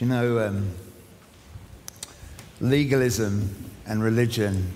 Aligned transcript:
Do 0.00 0.06
you 0.06 0.12
know 0.12 0.38
um, 0.38 0.70
legalism 2.58 3.54
and 3.84 4.02
religion? 4.02 4.72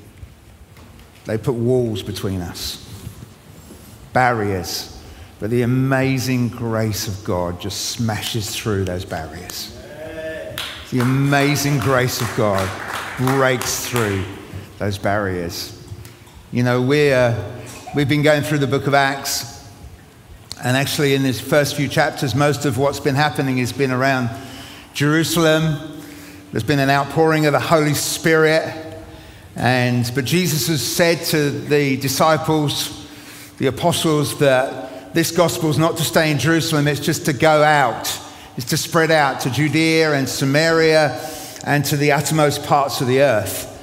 They 1.25 1.39
put 1.39 1.55
walls 1.55 2.03
between 2.03 2.43
us, 2.43 2.87
barriers. 4.13 5.03
But 5.41 5.49
the 5.49 5.63
amazing 5.63 6.51
grace 6.51 7.09
of 7.09 7.25
God 7.25 7.59
just 7.59 7.87
smashes 7.87 8.55
through 8.55 8.85
those 8.85 9.07
barriers. 9.07 9.75
The 10.91 11.01
amazing 11.01 11.79
grace 11.79 12.21
of 12.21 12.31
God 12.37 12.69
breaks 13.17 13.89
through 13.89 14.27
those 14.79 14.99
barriers. 14.99 15.83
You 16.53 16.65
know, 16.65 16.83
we're, 16.83 17.35
we've 17.97 18.11
been 18.11 18.21
going 18.21 18.43
through 18.43 18.59
the 18.59 18.67
book 18.67 18.87
of 18.87 18.93
Acts, 18.93 19.67
and 20.63 20.77
actually, 20.77 21.15
in 21.15 21.23
these 21.23 21.41
first 21.41 21.77
few 21.77 21.89
chapters, 21.89 22.35
most 22.35 22.67
of 22.67 22.77
what's 22.77 23.01
been 23.01 23.15
happening 23.15 23.57
has 23.57 23.73
been 23.73 23.91
around 23.91 24.29
Jerusalem. 24.95 25.77
There's 26.53 26.63
been 26.63 26.79
an 26.79 26.89
outpouring 26.89 27.47
of 27.47 27.53
the 27.53 27.59
Holy 27.59 27.95
Spirit. 27.95 28.73
And, 29.57 30.09
but 30.15 30.25
Jesus 30.25 30.69
has 30.69 30.83
said 30.83 31.21
to 31.27 31.51
the 31.51 31.97
disciples, 31.97 33.09
the 33.59 33.67
apostles, 33.67 34.39
that 34.39 35.13
this 35.13 35.33
gospel 35.33 35.69
is 35.69 35.79
not 35.79 35.97
to 35.97 36.05
stay 36.05 36.31
in 36.31 36.39
Jerusalem, 36.39 36.87
it's 36.87 37.01
just 37.01 37.27
to 37.27 37.33
go 37.33 37.65
out. 37.65 38.21
It's 38.57 38.67
to 38.67 38.77
spread 38.77 39.11
out 39.11 39.41
to 39.41 39.51
Judea 39.51 40.15
and 40.15 40.29
Samaria 40.29 41.21
and 41.65 41.85
to 41.87 41.97
the 41.97 42.13
uttermost 42.13 42.63
parts 42.63 43.01
of 43.01 43.09
the 43.09 43.21
earth. 43.21 43.74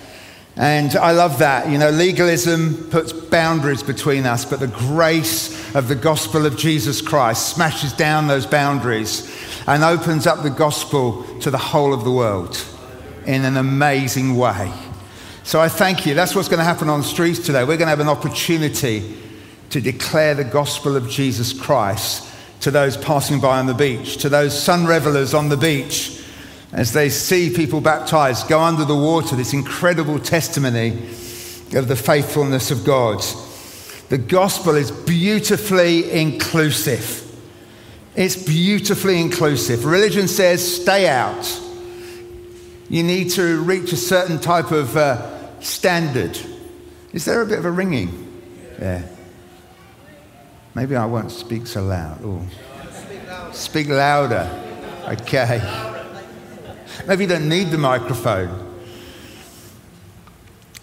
And 0.58 0.96
I 0.96 1.12
love 1.12 1.40
that. 1.40 1.70
You 1.70 1.78
know, 1.78 1.90
legalism 1.90 2.90
puts 2.90 3.14
boundaries 3.14 3.84
between 3.84 4.26
us, 4.26 4.44
but 4.44 4.59
the 4.59 4.68
grace 4.68 5.73
of 5.76 5.88
the 5.88 5.96
gospel 5.96 6.46
of 6.46 6.58
Jesus 6.58 7.02
Christ 7.02 7.55
smashes 7.55 7.94
down 7.94 8.28
those 8.28 8.46
boundaries 8.46 9.32
and 9.68 9.84
opens 9.84 10.28
up 10.28 10.44
the 10.44 10.50
gospel 10.50 11.23
to 11.40 11.52
the 11.52 11.58
whole 11.58 11.94
of 11.94 12.04
the 12.04 12.12
world 12.12 12.64
in 13.26 13.45
an 13.45 13.58
amazing 13.58 14.36
way. 14.36 14.72
So 15.44 15.59
I 15.59 15.70
thank 15.70 16.06
you. 16.06 16.14
That's 16.14 16.36
what's 16.36 16.50
going 16.50 16.59
to 16.59 16.64
happen 16.64 16.90
on 16.90 17.02
the 17.02 17.08
streets 17.08 17.40
today. 17.40 17.62
We're 17.62 17.78
going 17.78 17.80
to 17.80 17.88
have 17.88 18.00
an 18.00 18.09
opportunity 18.09 19.18
to 19.70 19.81
declare 19.81 20.36
the 20.36 20.44
gospel 20.44 20.95
of 20.95 21.09
Jesus 21.09 21.53
Christ 21.53 22.28
to 22.62 22.72
those 22.72 22.97
passing 22.97 23.40
by 23.40 23.58
on 23.58 23.66
the 23.66 23.73
beach, 23.73 24.18
to 24.18 24.30
those 24.30 24.62
sun 24.62 24.86
revelers 24.86 25.34
on 25.34 25.50
the 25.50 25.58
beach, 25.58 26.20
as 26.72 26.94
they 26.94 27.09
see 27.09 27.53
people 27.53 27.81
baptized 27.81 28.47
go 28.47 28.59
under 28.59 28.86
the 28.86 28.95
water, 28.95 29.36
this 29.36 29.53
incredible 29.53 30.19
testimony 30.19 30.89
of 31.73 31.88
the 31.88 31.95
faithfulness 31.95 32.72
of 32.72 32.83
God. 32.83 33.23
The 34.09 34.17
gospel 34.17 34.75
is 34.75 34.91
beautifully 34.91 36.11
inclusive. 36.11 37.17
It's 38.16 38.36
beautifully 38.36 39.22
inclusive. 39.22 39.86
Religion 39.86 40.28
says 40.28 40.81
stay 40.81 41.08
out. 41.08 41.59
You 42.89 43.03
need 43.03 43.30
to 43.31 43.61
reach 43.61 43.94
a 43.94 43.97
certain 43.97 44.38
type 44.38 44.72
of 44.72 44.97
uh, 44.97 45.61
standard. 45.61 46.38
Is 47.13 47.23
there 47.23 47.41
a 47.41 47.45
bit 47.45 47.59
of 47.59 47.66
a 47.66 47.72
ringing? 47.72 48.44
Yeah. 48.80 49.03
Maybe 50.75 50.95
I 50.95 51.06
won't 51.06 51.31
speak 51.31 51.67
so 51.67 51.83
loud. 51.83 52.22
Ooh. 52.23 52.45
Speak 53.53 53.88
louder. 53.88 54.50
Okay. 55.08 56.00
Maybe 57.07 57.23
you 57.23 57.30
don't 57.30 57.49
need 57.49 57.71
the 57.71 57.77
microphone. 57.77 58.67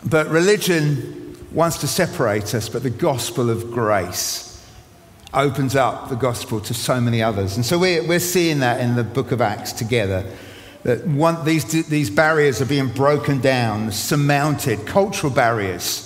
But 0.04 0.28
religion 0.28 1.36
wants 1.52 1.78
to 1.78 1.86
separate 1.86 2.54
us, 2.54 2.68
but 2.68 2.82
the 2.82 2.90
gospel 2.90 3.50
of 3.50 3.70
grace 3.70 4.48
opens 5.34 5.76
up 5.76 6.08
the 6.08 6.16
gospel 6.16 6.60
to 6.60 6.74
so 6.74 7.00
many 7.00 7.22
others. 7.22 7.56
And 7.56 7.64
so 7.64 7.78
we're, 7.78 8.06
we're 8.06 8.20
seeing 8.20 8.60
that 8.60 8.80
in 8.80 8.96
the 8.96 9.04
book 9.04 9.32
of 9.32 9.40
Acts 9.40 9.72
together. 9.72 10.24
That 10.84 11.06
one, 11.06 11.44
these, 11.44 11.88
these 11.88 12.08
barriers 12.08 12.62
are 12.62 12.66
being 12.66 12.88
broken 12.88 13.40
down, 13.40 13.92
surmounted, 13.92 14.86
cultural 14.86 15.32
barriers. 15.32 16.04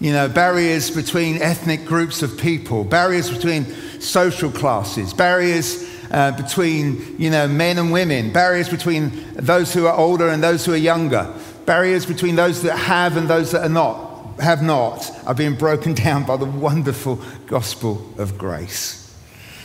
You 0.00 0.12
know, 0.12 0.28
barriers 0.28 0.90
between 0.90 1.40
ethnic 1.42 1.84
groups 1.86 2.22
of 2.22 2.38
people, 2.38 2.84
barriers 2.84 3.30
between 3.30 3.64
social 4.00 4.50
classes, 4.50 5.12
barriers 5.12 5.95
uh, 6.10 6.32
between, 6.32 7.16
you 7.18 7.30
know, 7.30 7.48
men 7.48 7.78
and 7.78 7.92
women, 7.92 8.32
barriers 8.32 8.68
between 8.68 9.12
those 9.34 9.72
who 9.72 9.86
are 9.86 9.96
older 9.96 10.28
and 10.28 10.42
those 10.42 10.64
who 10.64 10.72
are 10.72 10.78
younger, 10.78 11.32
barriers 11.64 12.06
between 12.06 12.36
those 12.36 12.62
that 12.62 12.76
have 12.76 13.16
and 13.16 13.28
those 13.28 13.52
that 13.52 13.62
are 13.62 13.68
not 13.68 14.06
have 14.40 14.62
not 14.62 15.10
are 15.26 15.34
being 15.34 15.54
broken 15.54 15.94
down 16.04 16.24
by 16.24 16.36
the 16.36 16.44
wonderful 16.44 17.18
gospel 17.46 18.06
of 18.18 18.36
grace. 18.36 19.02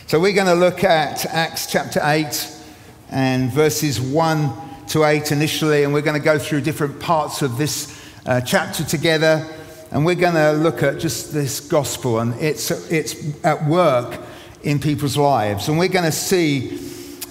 So 0.08 0.20
we're 0.20 0.34
going 0.34 0.48
to 0.48 0.56
look 0.56 0.84
at 0.84 1.26
Acts 1.26 1.68
chapter 1.72 2.02
8 2.04 2.58
and 3.10 3.52
verses 3.52 4.00
1 4.00 4.52
to 4.88 5.06
8 5.06 5.32
initially, 5.32 5.84
and 5.84 5.94
we're 5.94 6.02
going 6.02 6.20
to 6.20 6.24
go 6.24 6.38
through 6.38 6.62
different 6.62 7.00
parts 7.00 7.42
of 7.42 7.58
this 7.58 7.98
uh, 8.26 8.42
chapter 8.42 8.84
together. 8.84 9.46
And 9.92 10.06
we're 10.06 10.16
going 10.16 10.36
to 10.36 10.54
look 10.54 10.84
at 10.84 11.00
just 11.00 11.34
this 11.34 11.60
gospel 11.60 12.20
and 12.20 12.34
it's, 12.36 12.72
it's 12.90 13.44
at 13.44 13.66
work 13.68 14.22
in 14.64 14.80
people's 14.80 15.18
lives. 15.18 15.68
And 15.68 15.78
we're 15.78 15.88
going 15.88 16.06
to 16.06 16.12
see 16.12 16.80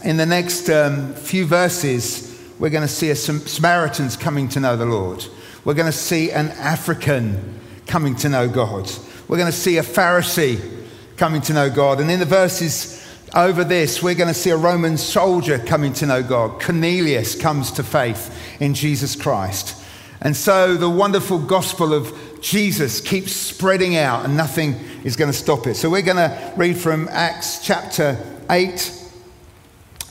in 0.05 0.17
the 0.17 0.27
next 0.27 0.69
um, 0.71 1.15
few 1.15 1.47
verses, 1.47 2.39
we're 2.59 2.71
going 2.71 2.87
to 2.87 2.89
see 2.89 3.15
some 3.15 3.41
Samaritans 3.41 4.17
coming 4.17 4.49
to 4.49 4.61
know 4.61 4.77
the 4.77 4.87
Lord. 4.87 5.25
We're 5.65 5.75
going 5.75 5.87
to 5.87 5.93
see 5.93 6.31
an 6.31 6.49
African 6.49 7.61
coming 7.87 8.15
to 8.17 8.29
know 8.29 8.49
God. 8.49 8.91
We're 9.29 9.37
going 9.37 9.51
to 9.51 9.57
see 9.57 9.79
a 9.79 9.83
Pharisee 9.83 10.87
coming 11.17 11.43
to 11.43 11.53
know 11.53 11.69
God. 11.71 12.01
And 12.01 12.11
in 12.11 12.19
the 12.19 12.25
verses 12.25 13.07
over 13.35 13.63
this, 13.63 14.03
we're 14.03 14.15
going 14.15 14.29
to 14.29 14.35
see 14.35 14.51
a 14.51 14.57
Roman 14.57 14.97
soldier 14.97 15.59
coming 15.59 15.93
to 15.95 16.07
know 16.07 16.23
God. 16.23 16.61
Cornelius 16.61 17.35
comes 17.35 17.71
to 17.73 17.83
faith 17.83 18.35
in 18.61 18.75
Jesus 18.75 19.15
Christ. 19.15 19.77
And 20.23 20.37
so 20.37 20.77
the 20.77 20.91
wonderful 20.91 21.39
gospel 21.39 21.93
of 21.93 22.30
Jesus 22.41 23.01
keeps 23.01 23.33
spreading 23.33 23.97
out 23.97 24.25
and 24.25 24.37
nothing 24.37 24.75
is 25.05 25.17
going 25.17 25.31
to 25.31 25.37
stop 25.37 25.67
it. 25.67 25.75
So 25.75 25.91
we're 25.91 26.03
going 26.03 26.17
to 26.17 26.53
read 26.56 26.77
from 26.77 27.09
Acts 27.11 27.65
chapter 27.65 28.19
8 28.49 28.93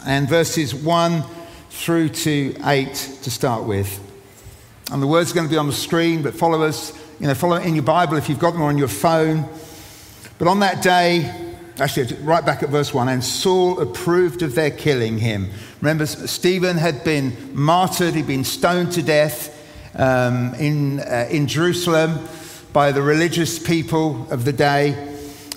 and 0.06 0.30
verses 0.30 0.74
1 0.74 1.24
through 1.70 2.10
to 2.10 2.56
8 2.64 2.94
to 3.24 3.32
start 3.32 3.64
with. 3.64 4.00
And 4.92 5.02
the 5.02 5.08
words 5.08 5.32
are 5.32 5.36
going 5.36 5.48
to 5.48 5.52
be 5.52 5.58
on 5.58 5.68
the 5.68 5.74
screen, 5.74 6.22
but 6.22 6.34
follow 6.34 6.62
us, 6.64 6.94
you 7.20 7.28
know, 7.28 7.34
follow 7.34 7.58
it 7.58 7.66
in 7.66 7.76
your 7.76 7.84
Bible 7.84 8.18
if 8.18 8.30
you've 8.30 8.40
got 8.40 8.54
them 8.54 8.62
on 8.62 8.78
your 8.78 8.88
phone. 8.88 9.48
But 10.38 10.48
on 10.48 10.60
that 10.62 10.82
day, 10.82 11.32
actually, 11.80 12.16
right 12.22 12.46
back 12.46 12.64
at 12.64 12.70
verse 12.70 12.94
1, 12.94 13.10
and 13.10 13.24
Saul 13.24 13.80
approved 13.80 14.42
of 14.42 14.56
their 14.56 14.72
killing 14.72 15.18
him. 15.18 15.50
Remember, 15.82 16.06
Stephen 16.06 16.78
had 16.78 17.04
been 17.04 17.52
martyred, 17.54 18.16
he'd 18.16 18.28
been 18.28 18.44
stoned 18.44 18.92
to 18.94 19.04
death 19.04 19.56
um, 19.96 20.54
in, 20.56 21.00
uh, 21.00 21.28
in 21.30 21.48
Jerusalem 21.48 22.28
by 22.74 22.92
the 22.92 23.02
religious 23.02 23.60
people 23.60 24.28
of 24.32 24.46
the 24.46 24.54
day. 24.54 24.92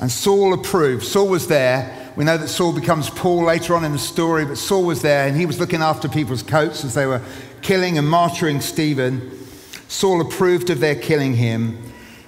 And 0.00 0.10
Saul 0.10 0.54
approved. 0.54 1.04
Saul 1.04 1.28
was 1.28 1.46
there. 1.46 2.12
We 2.16 2.24
know 2.24 2.36
that 2.36 2.48
Saul 2.48 2.72
becomes 2.72 3.08
Paul 3.10 3.44
later 3.44 3.74
on 3.74 3.84
in 3.84 3.92
the 3.92 3.98
story, 3.98 4.44
but 4.44 4.58
Saul 4.58 4.84
was 4.84 5.02
there 5.02 5.26
and 5.26 5.36
he 5.36 5.46
was 5.46 5.58
looking 5.58 5.80
after 5.80 6.08
people's 6.08 6.42
coats 6.42 6.84
as 6.84 6.94
they 6.94 7.06
were 7.06 7.22
killing 7.62 7.96
and 7.96 8.06
martyring 8.06 8.60
Stephen, 8.60 9.30
Saul 9.88 10.20
approved 10.20 10.68
of 10.70 10.80
their 10.80 10.96
killing 10.96 11.34
him, 11.34 11.78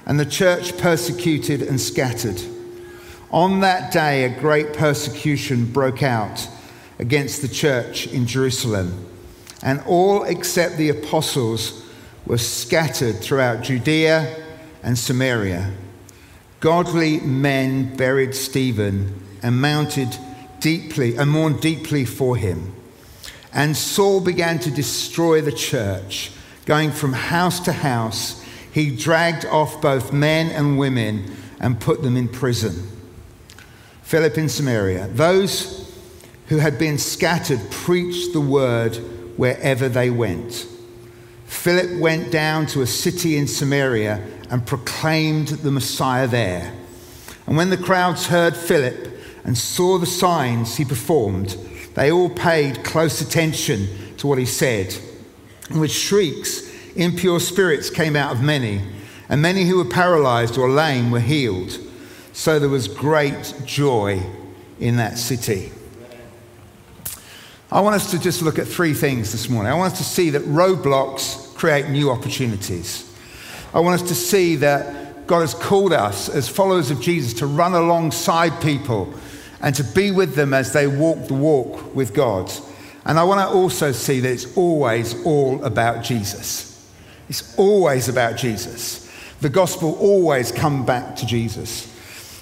and 0.06 0.18
the 0.18 0.26
church 0.26 0.78
persecuted 0.78 1.62
and 1.62 1.80
scattered. 1.80 2.40
On 3.30 3.60
that 3.60 3.92
day, 3.92 4.24
a 4.24 4.40
great 4.40 4.74
persecution 4.74 5.66
broke 5.66 6.02
out 6.02 6.48
against 6.98 7.42
the 7.42 7.48
church 7.48 8.06
in 8.06 8.26
Jerusalem, 8.26 9.06
and 9.62 9.82
all 9.86 10.22
except 10.24 10.76
the 10.76 10.90
apostles 10.90 11.83
were 12.26 12.38
scattered 12.38 13.20
throughout 13.20 13.62
Judea 13.62 14.42
and 14.82 14.98
Samaria. 14.98 15.72
Godly 16.60 17.20
men 17.20 17.96
buried 17.96 18.34
Stephen 18.34 19.20
and 19.42 19.60
mounted 19.60 20.16
deeply 20.60 21.16
and 21.16 21.30
mourned 21.30 21.60
deeply 21.60 22.04
for 22.04 22.36
him. 22.36 22.74
And 23.52 23.76
Saul 23.76 24.20
began 24.20 24.58
to 24.60 24.70
destroy 24.70 25.40
the 25.40 25.52
church, 25.52 26.32
going 26.64 26.90
from 26.90 27.12
house 27.12 27.60
to 27.60 27.72
house. 27.72 28.42
He 28.72 28.96
dragged 28.96 29.44
off 29.44 29.80
both 29.82 30.12
men 30.12 30.50
and 30.50 30.78
women 30.78 31.36
and 31.60 31.78
put 31.78 32.02
them 32.02 32.16
in 32.16 32.28
prison. 32.28 32.88
Philip 34.02 34.36
in 34.38 34.48
Samaria. 34.48 35.08
Those 35.08 35.92
who 36.48 36.58
had 36.58 36.78
been 36.78 36.98
scattered 36.98 37.60
preached 37.70 38.32
the 38.32 38.40
word 38.40 38.96
wherever 39.36 39.88
they 39.88 40.10
went. 40.10 40.66
Philip 41.46 42.00
went 42.00 42.30
down 42.30 42.66
to 42.66 42.82
a 42.82 42.86
city 42.86 43.36
in 43.36 43.46
Samaria 43.46 44.22
and 44.50 44.66
proclaimed 44.66 45.48
the 45.48 45.70
Messiah 45.70 46.26
there. 46.26 46.72
And 47.46 47.56
when 47.56 47.70
the 47.70 47.76
crowds 47.76 48.26
heard 48.26 48.56
Philip 48.56 49.12
and 49.44 49.56
saw 49.56 49.98
the 49.98 50.06
signs 50.06 50.76
he 50.76 50.84
performed, 50.84 51.56
they 51.94 52.10
all 52.10 52.30
paid 52.30 52.84
close 52.84 53.20
attention 53.20 53.88
to 54.16 54.26
what 54.26 54.38
he 54.38 54.46
said. 54.46 54.96
And 55.70 55.80
with 55.80 55.92
shrieks, 55.92 56.62
impure 56.96 57.40
spirits 57.40 57.90
came 57.90 58.16
out 58.16 58.32
of 58.32 58.42
many, 58.42 58.82
and 59.28 59.40
many 59.40 59.64
who 59.64 59.76
were 59.76 59.90
paralyzed 59.90 60.58
or 60.58 60.68
lame 60.68 61.10
were 61.10 61.20
healed. 61.20 61.78
So 62.32 62.58
there 62.58 62.68
was 62.68 62.88
great 62.88 63.54
joy 63.64 64.22
in 64.80 64.96
that 64.96 65.18
city. 65.18 65.72
I 67.72 67.80
want 67.80 67.96
us 67.96 68.10
to 68.10 68.18
just 68.18 68.42
look 68.42 68.58
at 68.58 68.66
three 68.66 68.94
things 68.94 69.32
this 69.32 69.48
morning. 69.48 69.72
I 69.72 69.74
want 69.74 69.92
us 69.92 69.98
to 69.98 70.04
see 70.04 70.30
that 70.30 70.42
roadblocks 70.42 71.54
create 71.54 71.88
new 71.88 72.10
opportunities. 72.10 73.10
I 73.72 73.80
want 73.80 74.00
us 74.00 74.08
to 74.08 74.14
see 74.14 74.56
that 74.56 75.26
God 75.26 75.40
has 75.40 75.54
called 75.54 75.92
us 75.92 76.28
as 76.28 76.48
followers 76.48 76.90
of 76.90 77.00
Jesus 77.00 77.32
to 77.34 77.46
run 77.46 77.74
alongside 77.74 78.60
people 78.60 79.12
and 79.60 79.74
to 79.74 79.82
be 79.82 80.10
with 80.10 80.34
them 80.34 80.52
as 80.52 80.72
they 80.72 80.86
walk 80.86 81.26
the 81.26 81.34
walk 81.34 81.94
with 81.94 82.12
God. 82.12 82.52
And 83.06 83.18
I 83.18 83.24
want 83.24 83.40
to 83.40 83.46
also 83.46 83.92
see 83.92 84.20
that 84.20 84.30
it's 84.30 84.56
always 84.56 85.24
all 85.24 85.64
about 85.64 86.04
Jesus. 86.04 86.70
It's 87.28 87.56
always 87.58 88.08
about 88.08 88.36
Jesus. 88.36 89.10
The 89.40 89.48
gospel 89.48 89.96
always 89.98 90.52
comes 90.52 90.86
back 90.86 91.16
to 91.16 91.26
Jesus. 91.26 91.90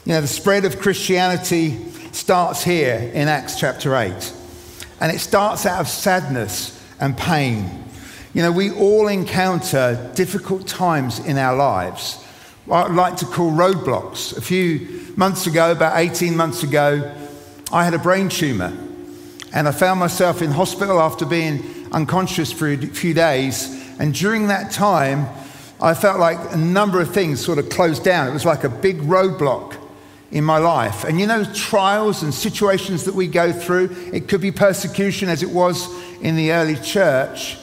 You 0.04 0.14
know, 0.14 0.20
the 0.20 0.26
spread 0.26 0.64
of 0.64 0.80
Christianity 0.80 1.78
starts 2.10 2.64
here 2.64 3.10
in 3.14 3.28
Acts 3.28 3.58
chapter 3.58 3.96
8. 3.96 4.34
And 5.02 5.10
it 5.10 5.19
starts 5.19 5.66
out 5.66 5.81
of 5.81 5.88
sadness 5.88 6.81
and 7.00 7.19
pain. 7.19 7.69
You 8.34 8.43
know, 8.43 8.52
we 8.52 8.70
all 8.70 9.08
encounter 9.08 10.12
difficult 10.14 10.69
times 10.69 11.19
in 11.19 11.38
our 11.38 11.56
lives. 11.56 12.25
I'd 12.70 12.93
like 12.93 13.16
to 13.16 13.26
call 13.26 13.50
roadblocks. 13.50 14.37
A 14.37 14.40
few 14.40 15.12
months 15.16 15.49
ago, 15.49 15.72
about 15.72 15.99
18 15.99 16.37
months 16.37 16.62
ago, 16.62 17.12
I 17.72 17.84
had 17.84 17.94
a 17.94 17.99
brain 17.99 18.28
tumor. 18.28 18.72
And 19.52 19.66
I 19.66 19.72
found 19.72 19.99
myself 19.99 20.40
in 20.40 20.52
hospital 20.52 21.00
after 21.00 21.26
being 21.26 21.88
unconscious 21.90 22.52
for 22.52 22.69
a 22.69 22.76
few 22.76 23.12
days. 23.12 23.84
And 23.99 24.14
during 24.14 24.46
that 24.46 24.70
time, 24.70 25.26
I 25.81 25.94
felt 25.94 26.20
like 26.20 26.38
a 26.52 26.56
number 26.56 27.00
of 27.00 27.12
things 27.12 27.44
sort 27.44 27.58
of 27.58 27.70
closed 27.70 28.04
down. 28.04 28.28
It 28.28 28.32
was 28.32 28.46
like 28.46 28.62
a 28.62 28.69
big 28.69 28.99
roadblock 29.00 29.81
in 30.32 30.43
my 30.43 30.58
life. 30.58 31.05
And 31.05 31.20
you 31.20 31.26
know, 31.26 31.44
trials 31.55 32.23
and 32.23 32.34
situations 32.34 33.05
that 33.05 33.14
we 33.14 33.29
go 33.29 33.52
through, 33.52 33.94
it 34.12 34.29
could 34.29 34.40
be 34.40 34.50
persecution 34.50 35.29
as 35.29 35.43
it 35.43 35.50
was 35.50 35.88
in 36.20 36.37
the 36.37 36.52
early 36.52 36.76
church, 36.76 37.58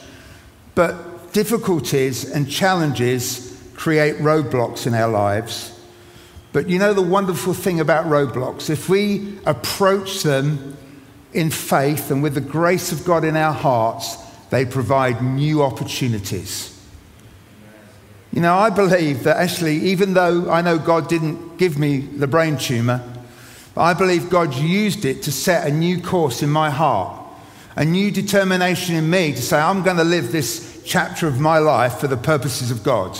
but 0.74 1.32
difficulties 1.32 2.30
and 2.30 2.48
challenges 2.48 3.60
create 3.74 4.16
roadblocks 4.16 4.86
in 4.86 4.94
our 4.94 5.10
lives. 5.10 5.76
But 6.52 6.68
you 6.68 6.78
know, 6.78 6.94
the 6.94 7.02
wonderful 7.02 7.54
thing 7.54 7.80
about 7.80 8.06
roadblocks, 8.06 8.70
if 8.70 8.88
we 8.88 9.38
approach 9.46 10.22
them 10.22 10.76
in 11.32 11.50
faith 11.50 12.10
and 12.10 12.22
with 12.22 12.34
the 12.34 12.40
grace 12.40 12.92
of 12.92 13.04
God 13.04 13.24
in 13.24 13.36
our 13.36 13.52
hearts, 13.52 14.16
they 14.50 14.64
provide 14.64 15.22
new 15.22 15.62
opportunities. 15.62 16.69
You 18.32 18.40
know, 18.40 18.54
I 18.54 18.70
believe 18.70 19.24
that 19.24 19.38
actually, 19.38 19.76
even 19.76 20.14
though 20.14 20.50
I 20.50 20.62
know 20.62 20.78
God 20.78 21.08
didn't 21.08 21.56
give 21.56 21.78
me 21.78 21.98
the 21.98 22.28
brain 22.28 22.56
tumor, 22.56 23.02
I 23.76 23.94
believe 23.94 24.30
God 24.30 24.54
used 24.54 25.04
it 25.04 25.22
to 25.22 25.32
set 25.32 25.66
a 25.66 25.70
new 25.70 26.00
course 26.00 26.42
in 26.42 26.50
my 26.50 26.70
heart, 26.70 27.20
a 27.76 27.84
new 27.84 28.10
determination 28.10 28.94
in 28.94 29.10
me 29.10 29.32
to 29.32 29.42
say, 29.42 29.58
I'm 29.58 29.82
going 29.82 29.96
to 29.96 30.04
live 30.04 30.30
this 30.30 30.82
chapter 30.84 31.26
of 31.26 31.40
my 31.40 31.58
life 31.58 31.98
for 31.98 32.06
the 32.06 32.16
purposes 32.16 32.70
of 32.70 32.82
God. 32.82 33.18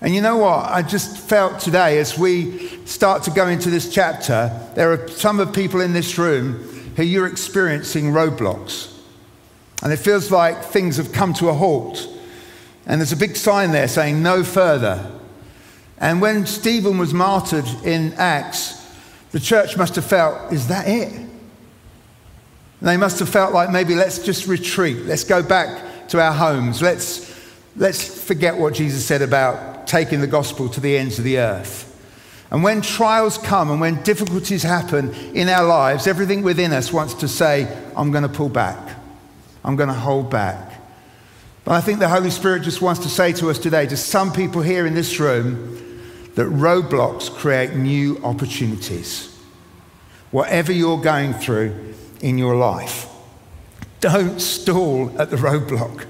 And 0.00 0.14
you 0.14 0.20
know 0.20 0.36
what? 0.36 0.66
I 0.66 0.82
just 0.82 1.16
felt 1.16 1.60
today 1.60 1.98
as 1.98 2.18
we 2.18 2.68
start 2.86 3.22
to 3.24 3.30
go 3.30 3.46
into 3.46 3.70
this 3.70 3.92
chapter, 3.92 4.50
there 4.74 4.92
are 4.92 5.08
some 5.08 5.40
of 5.40 5.52
people 5.52 5.80
in 5.80 5.92
this 5.92 6.18
room 6.18 6.54
who 6.96 7.02
you're 7.02 7.26
experiencing 7.26 8.06
roadblocks. 8.06 8.92
And 9.82 9.92
it 9.92 9.98
feels 9.98 10.30
like 10.30 10.62
things 10.62 10.96
have 10.96 11.12
come 11.12 11.34
to 11.34 11.48
a 11.48 11.52
halt. 11.52 12.08
And 12.86 13.00
there's 13.00 13.12
a 13.12 13.16
big 13.16 13.36
sign 13.36 13.72
there 13.72 13.88
saying, 13.88 14.22
no 14.22 14.44
further. 14.44 15.10
And 15.98 16.20
when 16.20 16.46
Stephen 16.46 16.98
was 16.98 17.12
martyred 17.12 17.66
in 17.84 18.12
Acts, 18.14 18.86
the 19.32 19.40
church 19.40 19.76
must 19.76 19.96
have 19.96 20.04
felt, 20.04 20.52
is 20.52 20.68
that 20.68 20.88
it? 20.88 21.12
And 21.12 21.28
they 22.80 22.96
must 22.96 23.18
have 23.18 23.28
felt 23.28 23.52
like 23.52 23.70
maybe 23.70 23.94
let's 23.94 24.18
just 24.18 24.46
retreat. 24.46 24.98
Let's 25.06 25.24
go 25.24 25.42
back 25.42 26.08
to 26.08 26.20
our 26.20 26.32
homes. 26.32 26.80
Let's, 26.80 27.34
let's 27.74 28.24
forget 28.24 28.56
what 28.56 28.74
Jesus 28.74 29.04
said 29.04 29.22
about 29.22 29.86
taking 29.86 30.20
the 30.20 30.26
gospel 30.26 30.68
to 30.68 30.80
the 30.80 30.96
ends 30.96 31.18
of 31.18 31.24
the 31.24 31.38
earth. 31.38 31.84
And 32.50 32.62
when 32.62 32.80
trials 32.80 33.38
come 33.38 33.70
and 33.70 33.80
when 33.80 34.02
difficulties 34.02 34.62
happen 34.62 35.12
in 35.34 35.48
our 35.48 35.64
lives, 35.64 36.06
everything 36.06 36.42
within 36.42 36.72
us 36.72 36.92
wants 36.92 37.14
to 37.14 37.28
say, 37.28 37.66
I'm 37.96 38.12
going 38.12 38.22
to 38.22 38.28
pull 38.28 38.48
back. 38.48 38.96
I'm 39.64 39.74
going 39.74 39.88
to 39.88 39.94
hold 39.94 40.30
back. 40.30 40.75
But 41.66 41.72
I 41.72 41.80
think 41.80 41.98
the 41.98 42.08
Holy 42.08 42.30
Spirit 42.30 42.62
just 42.62 42.80
wants 42.80 43.00
to 43.00 43.08
say 43.08 43.32
to 43.32 43.50
us 43.50 43.58
today, 43.58 43.88
to 43.88 43.96
some 43.96 44.32
people 44.32 44.62
here 44.62 44.86
in 44.86 44.94
this 44.94 45.18
room, 45.18 45.82
that 46.36 46.46
roadblocks 46.46 47.28
create 47.28 47.74
new 47.74 48.18
opportunities. 48.22 49.36
Whatever 50.30 50.70
you're 50.70 51.00
going 51.00 51.34
through 51.34 51.74
in 52.20 52.38
your 52.38 52.54
life, 52.54 53.08
don't 53.98 54.38
stall 54.38 55.10
at 55.20 55.30
the 55.30 55.36
roadblock. 55.36 56.06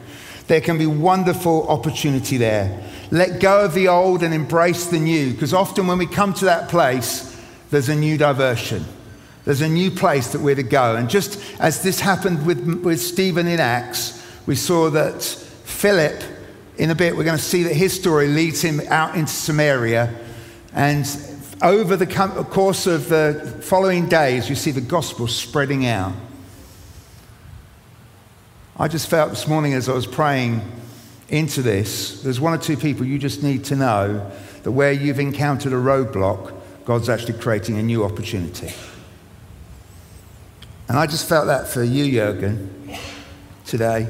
There 0.47 0.61
can 0.61 0.77
be 0.77 0.87
wonderful 0.87 1.67
opportunity 1.69 2.37
there. 2.37 2.87
Let 3.11 3.41
go 3.41 3.65
of 3.65 3.73
the 3.73 3.89
old 3.89 4.23
and 4.23 4.35
embrace 4.35 4.89
the 4.89 5.01
new, 5.01 5.33
because 5.33 5.55
often 5.55 5.87
when 5.87 5.97
we 5.97 6.07
come 6.07 6.35
to 6.35 6.45
that 6.45 6.69
place, 6.69 7.35
there's 7.71 7.89
a 7.89 7.97
new 7.97 8.19
diversion. 8.19 8.85
There's 9.47 9.63
a 9.63 9.69
new 9.71 9.91
place 9.91 10.33
that 10.33 10.43
we're 10.43 10.55
to 10.55 10.63
go. 10.63 10.97
And 10.97 11.09
just 11.09 11.41
as 11.59 11.83
this 11.83 11.99
happened 11.99 12.45
with, 12.45 12.83
with 12.85 13.01
Stephen 13.01 13.47
in 13.47 13.59
Acts, 13.59 14.23
we 14.45 14.55
saw 14.55 14.91
that 14.91 15.45
Philip, 15.77 16.23
in 16.79 16.91
a 16.91 16.95
bit, 16.95 17.15
we're 17.15 17.25
going 17.25 17.37
to 17.37 17.43
see 17.43 17.65
that 17.65 17.75
his 17.75 17.93
story 17.93 18.29
leads 18.29 18.63
him 18.63 18.81
out 18.89 19.15
into 19.15 19.31
Samaria. 19.31 20.11
And 20.73 21.07
over 21.63 21.97
the 21.97 22.07
course 22.51 22.87
of 22.87 23.11
the 23.11 23.61
following 23.63 24.09
days, 24.09 24.49
you 24.49 24.57
see 24.57 24.71
the 24.71 24.81
gospel 24.81 25.29
spreading 25.29 25.85
out. 25.85 26.15
I 28.79 28.89
just 28.89 29.07
felt 29.11 29.29
this 29.29 29.47
morning 29.47 29.75
as 29.75 29.87
I 29.91 29.93
was 29.93 30.07
praying 30.07 30.63
into 31.29 31.61
this, 31.61 32.23
there's 32.23 32.41
one 32.41 32.55
or 32.55 32.59
two 32.59 32.79
people 32.79 33.05
you 33.05 33.19
just 33.19 33.43
need 33.43 33.67
to 33.67 33.77
know 33.77 34.33
that 34.63 34.73
where 34.73 34.93
you've 34.93 35.21
encountered 35.21 35.75
a 35.75 35.77
roadblock, 35.77 36.55
God's 36.87 37.11
actually 37.11 37.39
creating 37.39 37.77
a 37.77 37.83
new 37.83 38.03
opportunity. 38.03 38.73
And 40.89 40.97
I 40.97 41.07
just 41.07 41.29
felt 41.29 41.49
that 41.49 41.69
for 41.69 41.83
you, 41.83 42.11
Jurgen, 42.11 42.97
today. 43.67 44.09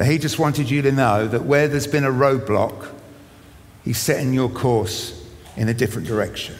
That 0.00 0.06
he 0.06 0.16
just 0.16 0.38
wanted 0.38 0.70
you 0.70 0.80
to 0.80 0.92
know 0.92 1.28
that 1.28 1.44
where 1.44 1.68
there's 1.68 1.86
been 1.86 2.04
a 2.04 2.10
roadblock, 2.10 2.90
he's 3.84 3.98
setting 3.98 4.32
your 4.32 4.48
course 4.48 5.30
in 5.58 5.68
a 5.68 5.74
different 5.74 6.08
direction. 6.08 6.54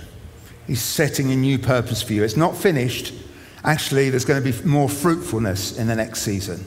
He's 0.66 0.82
setting 0.82 1.32
a 1.32 1.36
new 1.36 1.58
purpose 1.58 2.02
for 2.02 2.12
you. 2.12 2.22
It's 2.22 2.36
not 2.36 2.54
finished. 2.54 3.14
Actually, 3.64 4.10
there's 4.10 4.26
going 4.26 4.44
to 4.44 4.52
be 4.52 4.68
more 4.68 4.90
fruitfulness 4.90 5.78
in 5.78 5.86
the 5.86 5.96
next 5.96 6.20
season. 6.20 6.66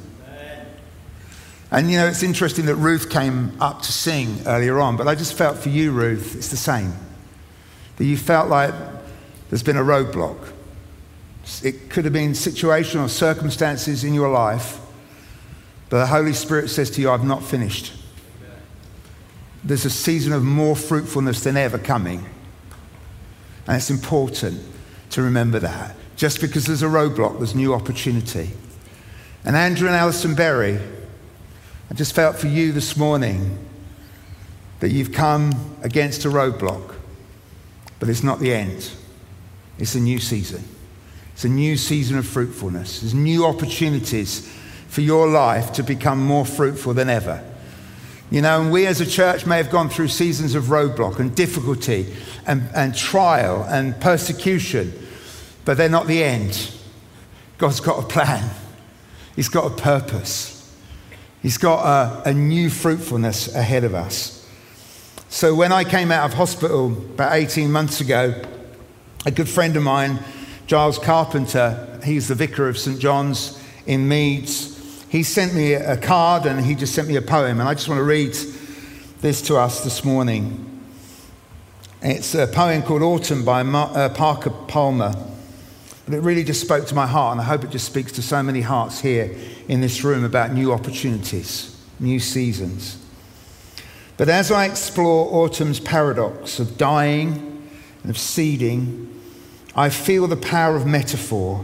And 1.69 1.91
you 1.91 1.97
know, 1.99 2.07
it's 2.07 2.23
interesting 2.23 2.65
that 2.65 2.77
Ruth 2.77 3.07
came 3.07 3.55
up 3.61 3.83
to 3.83 3.91
sing 3.91 4.39
earlier 4.47 4.79
on, 4.79 4.97
but 4.97 5.07
I 5.07 5.13
just 5.13 5.35
felt 5.35 5.59
for 5.59 5.69
you, 5.69 5.91
Ruth, 5.91 6.35
it's 6.35 6.49
the 6.49 6.57
same. 6.57 6.91
That 7.97 8.05
you 8.05 8.17
felt 8.17 8.49
like 8.49 8.73
there's 9.51 9.61
been 9.61 9.77
a 9.77 9.83
roadblock. 9.83 10.39
It 11.63 11.91
could 11.91 12.05
have 12.05 12.13
been 12.13 12.31
situational 12.31 13.09
circumstances 13.09 14.03
in 14.03 14.15
your 14.15 14.31
life 14.31 14.79
but 15.93 15.99
the 15.99 16.07
Holy 16.07 16.33
Spirit 16.33 16.71
says 16.71 16.89
to 16.89 17.01
you, 17.01 17.11
I've 17.11 17.23
not 17.23 17.43
finished. 17.43 17.93
There's 19.63 19.85
a 19.85 19.91
season 19.91 20.33
of 20.33 20.43
more 20.43 20.75
fruitfulness 20.75 21.43
than 21.43 21.55
ever 21.55 21.77
coming. 21.77 22.25
And 23.67 23.77
it's 23.77 23.91
important 23.91 24.59
to 25.11 25.21
remember 25.21 25.59
that. 25.59 25.95
Just 26.15 26.41
because 26.41 26.65
there's 26.65 26.81
a 26.81 26.87
roadblock, 26.87 27.37
there's 27.37 27.53
new 27.53 27.75
opportunity. 27.75 28.49
And 29.45 29.55
Andrew 29.55 29.85
and 29.87 29.95
Alison 29.95 30.33
Berry, 30.33 30.79
I 31.91 31.93
just 31.93 32.15
felt 32.15 32.37
for 32.37 32.47
you 32.47 32.71
this 32.71 32.97
morning 32.97 33.59
that 34.79 34.89
you've 34.89 35.11
come 35.11 35.75
against 35.83 36.25
a 36.25 36.29
roadblock, 36.29 36.95
but 37.99 38.09
it's 38.09 38.23
not 38.23 38.39
the 38.39 38.51
end. 38.51 38.89
It's 39.77 39.93
a 39.93 39.99
new 39.99 40.17
season. 40.17 40.63
It's 41.33 41.45
a 41.45 41.49
new 41.49 41.77
season 41.77 42.17
of 42.17 42.25
fruitfulness. 42.25 43.01
There's 43.01 43.13
new 43.13 43.45
opportunities 43.45 44.51
for 44.93 45.01
your 45.01 45.27
life 45.27 45.73
to 45.73 45.81
become 45.81 46.23
more 46.23 46.45
fruitful 46.45 46.93
than 46.93 47.09
ever. 47.09 47.43
You 48.29 48.41
know, 48.41 48.61
and 48.61 48.71
we 48.71 48.85
as 48.85 49.01
a 49.01 49.07
church 49.07 49.43
may 49.43 49.57
have 49.57 49.71
gone 49.71 49.89
through 49.89 50.09
seasons 50.09 50.53
of 50.53 50.65
roadblock 50.65 51.17
and 51.17 51.35
difficulty 51.35 52.13
and, 52.45 52.69
and 52.75 52.95
trial 52.95 53.63
and 53.63 53.99
persecution, 53.99 54.93
but 55.65 55.77
they're 55.77 55.89
not 55.89 56.05
the 56.05 56.23
end. 56.23 56.71
God's 57.57 57.79
got 57.79 58.03
a 58.03 58.07
plan, 58.07 58.47
He's 59.35 59.49
got 59.49 59.65
a 59.65 59.75
purpose, 59.75 60.71
He's 61.41 61.57
got 61.57 61.83
a, 62.27 62.29
a 62.29 62.33
new 62.35 62.69
fruitfulness 62.69 63.55
ahead 63.55 63.83
of 63.85 63.95
us. 63.95 64.47
So 65.27 65.55
when 65.55 65.71
I 65.71 65.85
came 65.85 66.11
out 66.11 66.25
of 66.25 66.35
hospital 66.35 66.93
about 66.93 67.33
18 67.33 67.71
months 67.71 67.99
ago, 67.99 68.39
a 69.25 69.31
good 69.31 69.49
friend 69.49 69.75
of 69.75 69.81
mine, 69.81 70.19
Giles 70.67 70.99
Carpenter, 70.99 71.99
he's 72.03 72.27
the 72.27 72.35
vicar 72.35 72.69
of 72.69 72.77
St. 72.77 72.99
John's 72.99 73.59
in 73.87 74.07
Meads, 74.07 74.72
he 75.13 75.21
sent 75.21 75.53
me 75.53 75.73
a 75.73 75.95
card 75.95 76.47
and 76.47 76.65
he 76.65 76.73
just 76.73 76.95
sent 76.95 77.07
me 77.07 77.15
a 77.17 77.21
poem. 77.21 77.59
And 77.59 77.69
I 77.69 77.75
just 77.75 77.87
want 77.87 77.99
to 77.99 78.03
read 78.03 78.35
this 79.21 79.43
to 79.43 79.57
us 79.57 79.83
this 79.83 80.03
morning. 80.03 80.81
It's 82.01 82.33
a 82.33 82.47
poem 82.47 82.81
called 82.81 83.03
Autumn 83.03 83.45
by 83.45 83.61
uh, 83.61 84.09
Parker 84.09 84.49
Palmer. 84.49 85.13
But 86.05 86.15
it 86.15 86.21
really 86.21 86.43
just 86.43 86.61
spoke 86.61 86.87
to 86.87 86.95
my 86.95 87.05
heart, 87.05 87.33
and 87.33 87.41
I 87.41 87.43
hope 87.43 87.63
it 87.63 87.69
just 87.69 87.85
speaks 87.85 88.11
to 88.13 88.23
so 88.23 88.41
many 88.41 88.61
hearts 88.61 89.01
here 89.01 89.37
in 89.67 89.81
this 89.81 90.03
room 90.03 90.23
about 90.23 90.51
new 90.51 90.71
opportunities, 90.71 91.79
new 91.99 92.19
seasons. 92.19 92.97
But 94.17 94.29
as 94.29 94.51
I 94.51 94.65
explore 94.65 95.31
autumn's 95.31 95.79
paradox 95.79 96.59
of 96.59 96.75
dying 96.75 97.69
and 98.01 98.09
of 98.09 98.17
seeding, 98.17 99.21
I 99.75 99.89
feel 99.89 100.25
the 100.25 100.37
power 100.37 100.75
of 100.75 100.87
metaphor. 100.87 101.63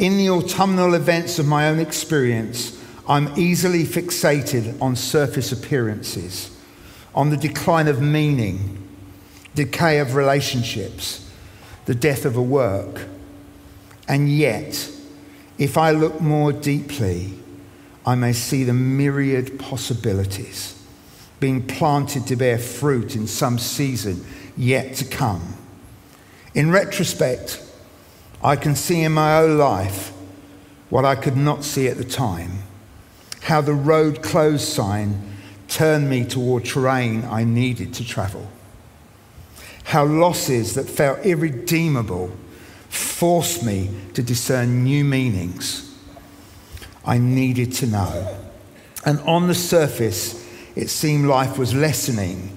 In 0.00 0.16
the 0.16 0.30
autumnal 0.30 0.94
events 0.94 1.38
of 1.38 1.46
my 1.46 1.68
own 1.68 1.78
experience, 1.78 2.82
I'm 3.06 3.38
easily 3.38 3.84
fixated 3.84 4.80
on 4.80 4.96
surface 4.96 5.52
appearances, 5.52 6.56
on 7.14 7.28
the 7.28 7.36
decline 7.36 7.86
of 7.86 8.00
meaning, 8.00 8.82
decay 9.54 9.98
of 9.98 10.14
relationships, 10.14 11.30
the 11.84 11.94
death 11.94 12.24
of 12.24 12.38
a 12.38 12.42
work. 12.42 13.08
And 14.08 14.30
yet, 14.30 14.90
if 15.58 15.76
I 15.76 15.90
look 15.90 16.18
more 16.18 16.50
deeply, 16.50 17.34
I 18.06 18.14
may 18.14 18.32
see 18.32 18.64
the 18.64 18.72
myriad 18.72 19.58
possibilities 19.58 20.82
being 21.40 21.66
planted 21.66 22.26
to 22.28 22.36
bear 22.36 22.56
fruit 22.56 23.16
in 23.16 23.26
some 23.26 23.58
season 23.58 24.24
yet 24.56 24.94
to 24.94 25.04
come. 25.04 25.58
In 26.54 26.70
retrospect, 26.70 27.62
I 28.42 28.56
can 28.56 28.74
see 28.74 29.02
in 29.02 29.12
my 29.12 29.38
own 29.38 29.58
life 29.58 30.12
what 30.88 31.04
I 31.04 31.14
could 31.14 31.36
not 31.36 31.64
see 31.64 31.88
at 31.88 31.98
the 31.98 32.04
time. 32.04 32.62
How 33.42 33.60
the 33.60 33.74
road 33.74 34.22
closed 34.22 34.66
sign 34.66 35.36
turned 35.68 36.08
me 36.10 36.24
toward 36.24 36.64
terrain 36.64 37.24
I 37.24 37.44
needed 37.44 37.94
to 37.94 38.06
travel. 38.06 38.50
How 39.84 40.04
losses 40.04 40.74
that 40.74 40.88
felt 40.88 41.24
irredeemable 41.24 42.36
forced 42.88 43.62
me 43.62 43.90
to 44.14 44.22
discern 44.22 44.84
new 44.84 45.04
meanings 45.04 45.86
I 47.04 47.18
needed 47.18 47.72
to 47.74 47.86
know. 47.86 48.38
And 49.04 49.20
on 49.20 49.48
the 49.48 49.54
surface, 49.54 50.46
it 50.76 50.90
seemed 50.90 51.26
life 51.26 51.56
was 51.56 51.74
lessening, 51.74 52.56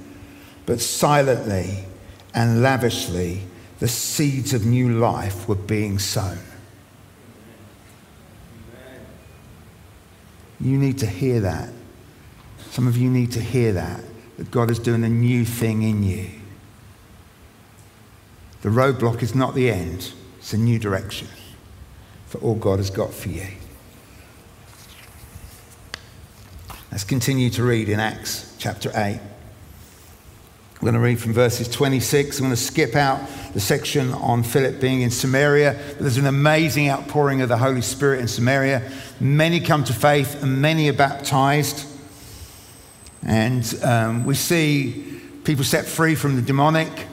but 0.66 0.82
silently 0.82 1.86
and 2.34 2.62
lavishly, 2.62 3.44
the 3.80 3.88
seeds 3.88 4.54
of 4.54 4.66
new 4.66 4.98
life 5.00 5.48
were 5.48 5.56
being 5.56 6.00
sown. 6.00 6.40
You 10.60 10.78
need 10.78 11.00
to 11.00 11.08
hear 11.08 11.42
that. 11.42 11.70
Some 12.70 12.88
of 12.88 12.96
you 12.98 13.10
need 13.10 13.32
to 13.34 13.42
hear 13.42 13.74
that, 13.74 14.00
that 14.38 14.50
God 14.50 14.72
is 14.72 14.80
doing 14.80 15.04
a 15.04 15.10
new 15.10 15.46
thing 15.46 15.84
in 15.84 16.04
you. 16.04 16.30
The 18.62 18.70
roadblock 18.70 19.22
is 19.22 19.36
not 19.36 19.56
the 19.56 19.70
end, 19.70 20.14
it's 20.38 20.54
a 20.54 20.58
new 20.58 20.80
direction 20.80 21.28
for 22.28 22.38
all 22.40 22.56
God 22.56 22.80
has 22.80 22.90
got 22.90 23.14
for 23.14 23.30
you. 23.30 23.46
Let's 26.92 27.04
continue 27.04 27.50
to 27.52 27.64
read 27.64 27.90
in 27.90 28.00
Acts 28.00 28.56
chapter 28.58 28.92
8. 28.96 29.20
I'm 30.84 30.86
going 30.88 30.96
to 30.96 31.00
read 31.00 31.22
from 31.22 31.32
verses 31.32 31.70
26. 31.70 32.40
I'm 32.40 32.44
going 32.44 32.54
to 32.54 32.62
skip 32.62 32.94
out 32.98 33.22
the 33.54 33.62
section 33.62 34.12
on 34.16 34.44
Philip 34.44 34.82
being 34.82 35.00
in 35.00 35.12
Samaria. 35.12 35.80
There's 35.98 36.18
an 36.18 36.26
amazing 36.26 36.90
outpouring 36.90 37.42
of 37.42 37.48
the 37.48 37.56
Holy 37.58 37.82
Spirit 37.82 38.20
in 38.20 38.28
Samaria. 38.28 38.92
Many 39.22 39.62
come 39.62 39.86
to 39.86 39.94
faith 39.94 40.44
and 40.44 40.62
many 40.62 40.90
are 40.90 40.94
baptized. 40.94 41.88
And 43.26 43.64
um, 43.82 44.26
we 44.26 44.36
see 44.36 45.22
people 45.46 45.64
set 45.64 45.86
free 45.86 46.16
from 46.16 46.36
the 46.36 46.42
demonic. 46.42 47.08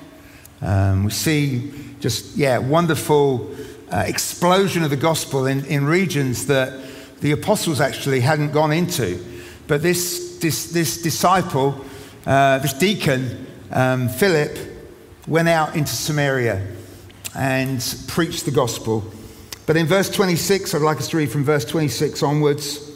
Um, 0.61 1.05
we 1.05 1.12
see 1.12 1.73
just, 2.00 2.37
yeah, 2.37 2.59
wonderful 2.59 3.55
uh, 3.93 4.03
explosion 4.05 4.83
of 4.83 4.91
the 4.91 4.97
gospel 4.97 5.47
in, 5.47 5.65
in 5.67 5.85
regions 5.85 6.47
that 6.47 6.73
the 7.21 7.31
apostles 7.31 7.81
actually 7.81 8.19
hadn't 8.19 8.50
gone 8.50 8.73
into. 8.73 9.25
But 9.69 9.81
this, 9.81 10.39
this, 10.41 10.73
this 10.73 11.00
disciple, 11.00 11.85
uh, 12.27 12.59
this 12.59 12.73
deacon, 12.73 13.47
um, 13.71 14.09
Philip, 14.09 14.59
went 15.27 15.49
out 15.49 15.77
into 15.77 15.93
Samaria 15.93 16.67
and 17.35 18.05
preached 18.09 18.45
the 18.45 18.50
gospel. 18.50 19.05
But 19.67 19.77
in 19.77 19.87
verse 19.87 20.11
26, 20.11 20.75
I'd 20.75 20.83
like 20.83 20.99
us 20.99 21.09
to 21.09 21.17
read 21.17 21.31
from 21.31 21.45
verse 21.45 21.65
26 21.65 22.23
onwards. 22.23 22.91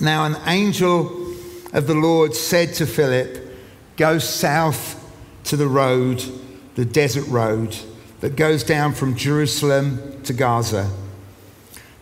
Now, 0.00 0.26
an 0.26 0.36
angel 0.46 1.34
of 1.72 1.86
the 1.86 1.94
Lord 1.94 2.34
said 2.34 2.74
to 2.74 2.86
Philip, 2.86 3.42
Go 3.96 4.18
south 4.18 5.02
to 5.44 5.56
the 5.56 5.66
road, 5.66 6.22
the 6.74 6.84
desert 6.84 7.26
road 7.28 7.76
that 8.20 8.36
goes 8.36 8.62
down 8.62 8.92
from 8.92 9.16
Jerusalem 9.16 10.22
to 10.24 10.32
Gaza. 10.32 10.90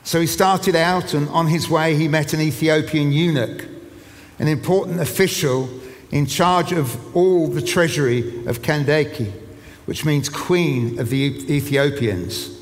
So 0.02 0.20
he 0.20 0.26
started 0.26 0.74
out, 0.74 1.14
and 1.14 1.28
on 1.28 1.46
his 1.46 1.68
way, 1.70 1.96
he 1.96 2.08
met 2.08 2.32
an 2.32 2.40
Ethiopian 2.40 3.12
eunuch, 3.12 3.66
an 4.38 4.48
important 4.48 5.00
official 5.00 5.68
in 6.14 6.26
charge 6.26 6.70
of 6.70 7.16
all 7.16 7.48
the 7.48 7.60
treasury 7.60 8.46
of 8.46 8.62
Kandake, 8.62 9.32
which 9.84 10.04
means 10.04 10.28
queen 10.28 11.00
of 11.00 11.10
the 11.10 11.24
Ethiopians. 11.50 12.56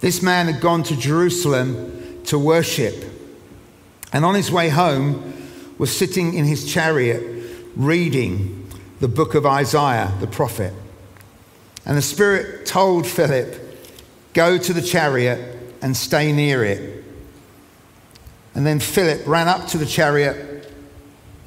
This 0.00 0.20
man 0.20 0.52
had 0.52 0.60
gone 0.60 0.82
to 0.84 0.96
Jerusalem 0.96 2.22
to 2.26 2.38
worship, 2.38 2.94
and 4.12 4.22
on 4.22 4.34
his 4.34 4.52
way 4.52 4.68
home 4.68 5.32
was 5.78 5.96
sitting 5.96 6.34
in 6.34 6.44
his 6.44 6.70
chariot 6.70 7.24
reading 7.74 8.68
the 9.00 9.08
book 9.08 9.34
of 9.34 9.46
Isaiah, 9.46 10.12
the 10.20 10.26
prophet. 10.26 10.74
And 11.86 11.96
the 11.96 12.02
Spirit 12.02 12.66
told 12.66 13.06
Philip, 13.06 13.60
Go 14.34 14.58
to 14.58 14.72
the 14.74 14.82
chariot 14.82 15.58
and 15.80 15.96
stay 15.96 16.32
near 16.32 16.62
it. 16.64 17.02
And 18.54 18.66
then 18.66 18.78
Philip 18.78 19.26
ran 19.26 19.48
up 19.48 19.68
to 19.68 19.78
the 19.78 19.86
chariot, 19.86 20.51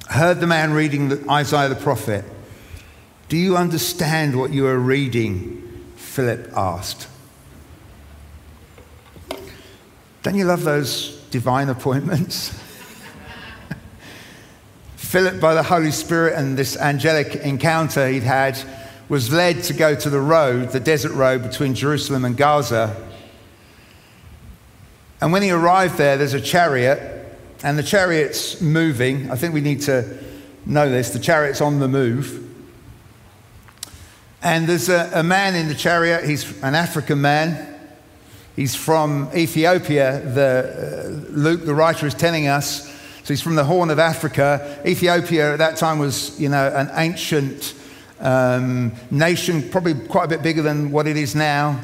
heard 0.07 0.39
the 0.39 0.47
man 0.47 0.73
reading 0.73 1.29
Isaiah 1.29 1.69
the 1.69 1.75
prophet. 1.75 2.25
Do 3.27 3.37
you 3.37 3.57
understand 3.57 4.37
what 4.37 4.51
you 4.51 4.67
are 4.67 4.77
reading? 4.77 5.61
Philip 5.95 6.51
asked. 6.55 7.07
Don't 10.21 10.35
you 10.35 10.45
love 10.45 10.63
those 10.63 11.19
divine 11.31 11.69
appointments? 11.69 12.49
Philip, 14.95 15.39
by 15.39 15.53
the 15.53 15.63
Holy 15.63 15.91
Spirit 15.91 16.33
and 16.33 16.57
this 16.57 16.77
angelic 16.77 17.35
encounter 17.35 18.07
he'd 18.07 18.23
had, 18.23 18.57
was 19.07 19.31
led 19.31 19.63
to 19.63 19.73
go 19.73 19.95
to 19.95 20.09
the 20.09 20.19
road, 20.19 20.69
the 20.69 20.79
desert 20.79 21.11
road 21.11 21.43
between 21.43 21.75
Jerusalem 21.75 22.25
and 22.25 22.35
Gaza. 22.35 22.95
And 25.21 25.31
when 25.31 25.41
he 25.41 25.51
arrived 25.51 25.97
there, 25.97 26.17
there's 26.17 26.33
a 26.33 26.41
chariot, 26.41 27.14
and 27.63 27.77
the 27.77 27.83
chariot's 27.83 28.61
moving. 28.61 29.31
I 29.31 29.35
think 29.35 29.53
we 29.53 29.61
need 29.61 29.81
to 29.81 30.17
know 30.65 30.89
this. 30.89 31.11
The 31.11 31.19
chariot's 31.19 31.61
on 31.61 31.79
the 31.79 31.87
move. 31.87 32.41
And 34.41 34.67
there's 34.67 34.89
a, 34.89 35.09
a 35.13 35.23
man 35.23 35.55
in 35.55 35.67
the 35.67 35.75
chariot. 35.75 36.25
He's 36.25 36.61
an 36.61 36.75
African 36.75 37.21
man. 37.21 37.79
He's 38.55 38.75
from 38.75 39.29
Ethiopia. 39.35 40.21
The, 40.21 41.25
uh, 41.29 41.31
Luke, 41.31 41.65
the 41.65 41.73
writer, 41.73 42.05
is 42.05 42.13
telling 42.13 42.47
us. 42.47 42.87
So 43.23 43.33
he's 43.33 43.41
from 43.41 43.55
the 43.55 43.63
Horn 43.63 43.89
of 43.89 43.97
Africa. 43.97 44.81
Ethiopia 44.85 45.53
at 45.53 45.57
that 45.57 45.77
time 45.77 45.97
was, 45.97 46.39
you 46.39 46.49
know, 46.49 46.67
an 46.75 46.89
ancient 46.93 47.73
um, 48.19 48.93
nation, 49.09 49.67
probably 49.69 49.95
quite 49.95 50.25
a 50.25 50.27
bit 50.27 50.43
bigger 50.43 50.61
than 50.61 50.91
what 50.91 51.07
it 51.07 51.17
is 51.17 51.35
now. 51.35 51.79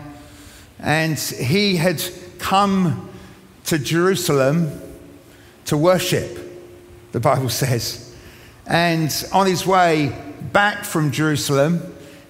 And 0.80 1.18
he 1.18 1.78
had 1.78 2.04
come 2.38 3.10
to 3.66 3.80
Jerusalem 3.80 4.80
to 5.66 5.78
worship, 5.78 6.38
the 7.12 7.20
Bible 7.20 7.50
says. 7.62 8.16
And 8.68 9.14
on 9.34 9.48
his 9.48 9.66
way 9.66 10.16
back 10.54 10.86
from 10.86 11.12
Jerusalem, 11.12 11.82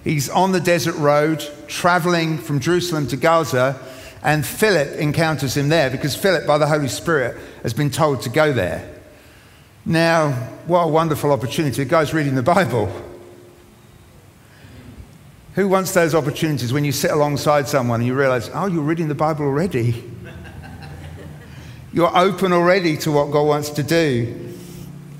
he's 0.04 0.28
on 0.28 0.52
the 0.52 0.60
desert 0.60 0.96
road, 0.96 1.46
traveling 1.68 2.38
from 2.38 2.60
Jerusalem 2.60 3.06
to 3.08 3.16
Gaza. 3.16 3.78
And 4.24 4.46
Philip 4.46 4.98
encounters 4.98 5.56
him 5.56 5.68
there 5.68 5.90
because 5.90 6.14
Philip, 6.14 6.46
by 6.46 6.58
the 6.58 6.66
Holy 6.66 6.88
Spirit, 6.88 7.36
has 7.62 7.74
been 7.74 7.90
told 7.90 8.22
to 8.22 8.28
go 8.28 8.52
there. 8.52 8.88
Now, 9.84 10.30
what 10.66 10.82
a 10.82 10.88
wonderful 10.88 11.32
opportunity. 11.32 11.82
The 11.82 11.90
guy's 11.90 12.14
reading 12.14 12.36
the 12.36 12.42
Bible. 12.42 12.90
Who 15.54 15.68
wants 15.68 15.92
those 15.92 16.14
opportunities 16.14 16.72
when 16.72 16.84
you 16.84 16.92
sit 16.92 17.10
alongside 17.10 17.68
someone 17.68 18.00
and 18.00 18.06
you 18.06 18.14
realize, 18.14 18.48
oh, 18.54 18.66
you're 18.66 18.82
reading 18.82 19.08
the 19.08 19.14
Bible 19.14 19.44
already? 19.44 20.11
You're 21.92 22.16
open 22.16 22.52
already 22.52 22.96
to 22.98 23.12
what 23.12 23.30
God 23.30 23.46
wants 23.46 23.70
to 23.70 23.82
do 23.82 24.54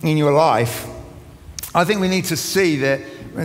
in 0.02 0.16
your 0.16 0.32
life. 0.32 0.86
I 1.74 1.84
think 1.84 2.00
we 2.00 2.08
need 2.08 2.26
to 2.26 2.36
see 2.36 2.76
that 2.76 3.00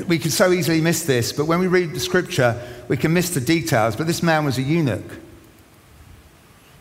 we 0.07 0.19
can 0.19 0.31
so 0.31 0.51
easily 0.51 0.81
miss 0.81 1.03
this, 1.03 1.31
but 1.31 1.45
when 1.45 1.59
we 1.59 1.67
read 1.67 1.93
the 1.93 1.99
scripture, 1.99 2.61
we 2.87 2.97
can 2.97 3.13
miss 3.13 3.29
the 3.31 3.41
details. 3.41 3.95
But 3.95 4.07
this 4.07 4.23
man 4.23 4.45
was 4.45 4.57
a 4.57 4.61
eunuch. 4.61 5.03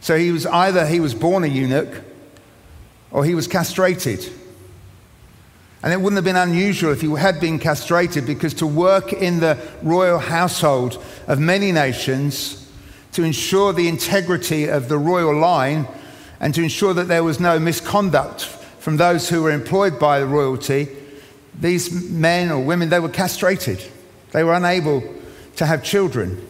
So 0.00 0.17
he 0.17 0.31
was 0.33 0.47
either 0.47 0.87
he 0.87 1.00
was 1.00 1.15
born 1.15 1.45
a 1.45 1.49
eunuch 1.49 2.03
or 3.11 3.25
he 3.25 3.35
was 3.35 3.49
castrated. 3.49 4.29
And 5.83 5.93
it 5.93 6.00
wouldn't 6.00 6.17
have 6.17 6.25
been 6.25 6.37
unusual 6.37 6.93
if 6.93 7.00
he 7.00 7.11
had 7.12 7.41
been 7.41 7.59
castrated 7.59 8.26
because 8.26 8.55
to 8.55 8.67
work 8.67 9.12
in 9.12 9.41
the 9.41 9.59
royal 9.83 10.19
household 10.19 11.03
of 11.29 11.38
many 11.38 11.71
nations, 11.71 12.69
to 13.12 13.23
ensure 13.23 13.73
the 13.73 13.88
integrity 13.88 14.65
of 14.69 14.88
the 14.88 14.99
royal 14.99 15.37
line 15.37 15.87
and 16.40 16.55
to 16.55 16.62
ensure 16.62 16.95
that 16.95 17.09
there 17.09 17.25
was 17.25 17.40
no 17.40 17.59
misconduct 17.59 18.43
from 18.87 18.97
those 18.97 19.28
who 19.28 19.43
were 19.43 19.50
employed 19.50 19.99
by 19.99 20.21
the 20.21 20.26
royalty, 20.26 20.88
these 21.59 21.90
men 21.90 22.50
or 22.50 22.62
women, 22.62 22.88
they 22.88 23.00
were 23.00 23.09
castrated. 23.09 23.83
They 24.33 24.45
were 24.45 24.55
unable 24.55 25.02
to 25.57 25.66
have 25.66 25.83
children. 25.83 26.47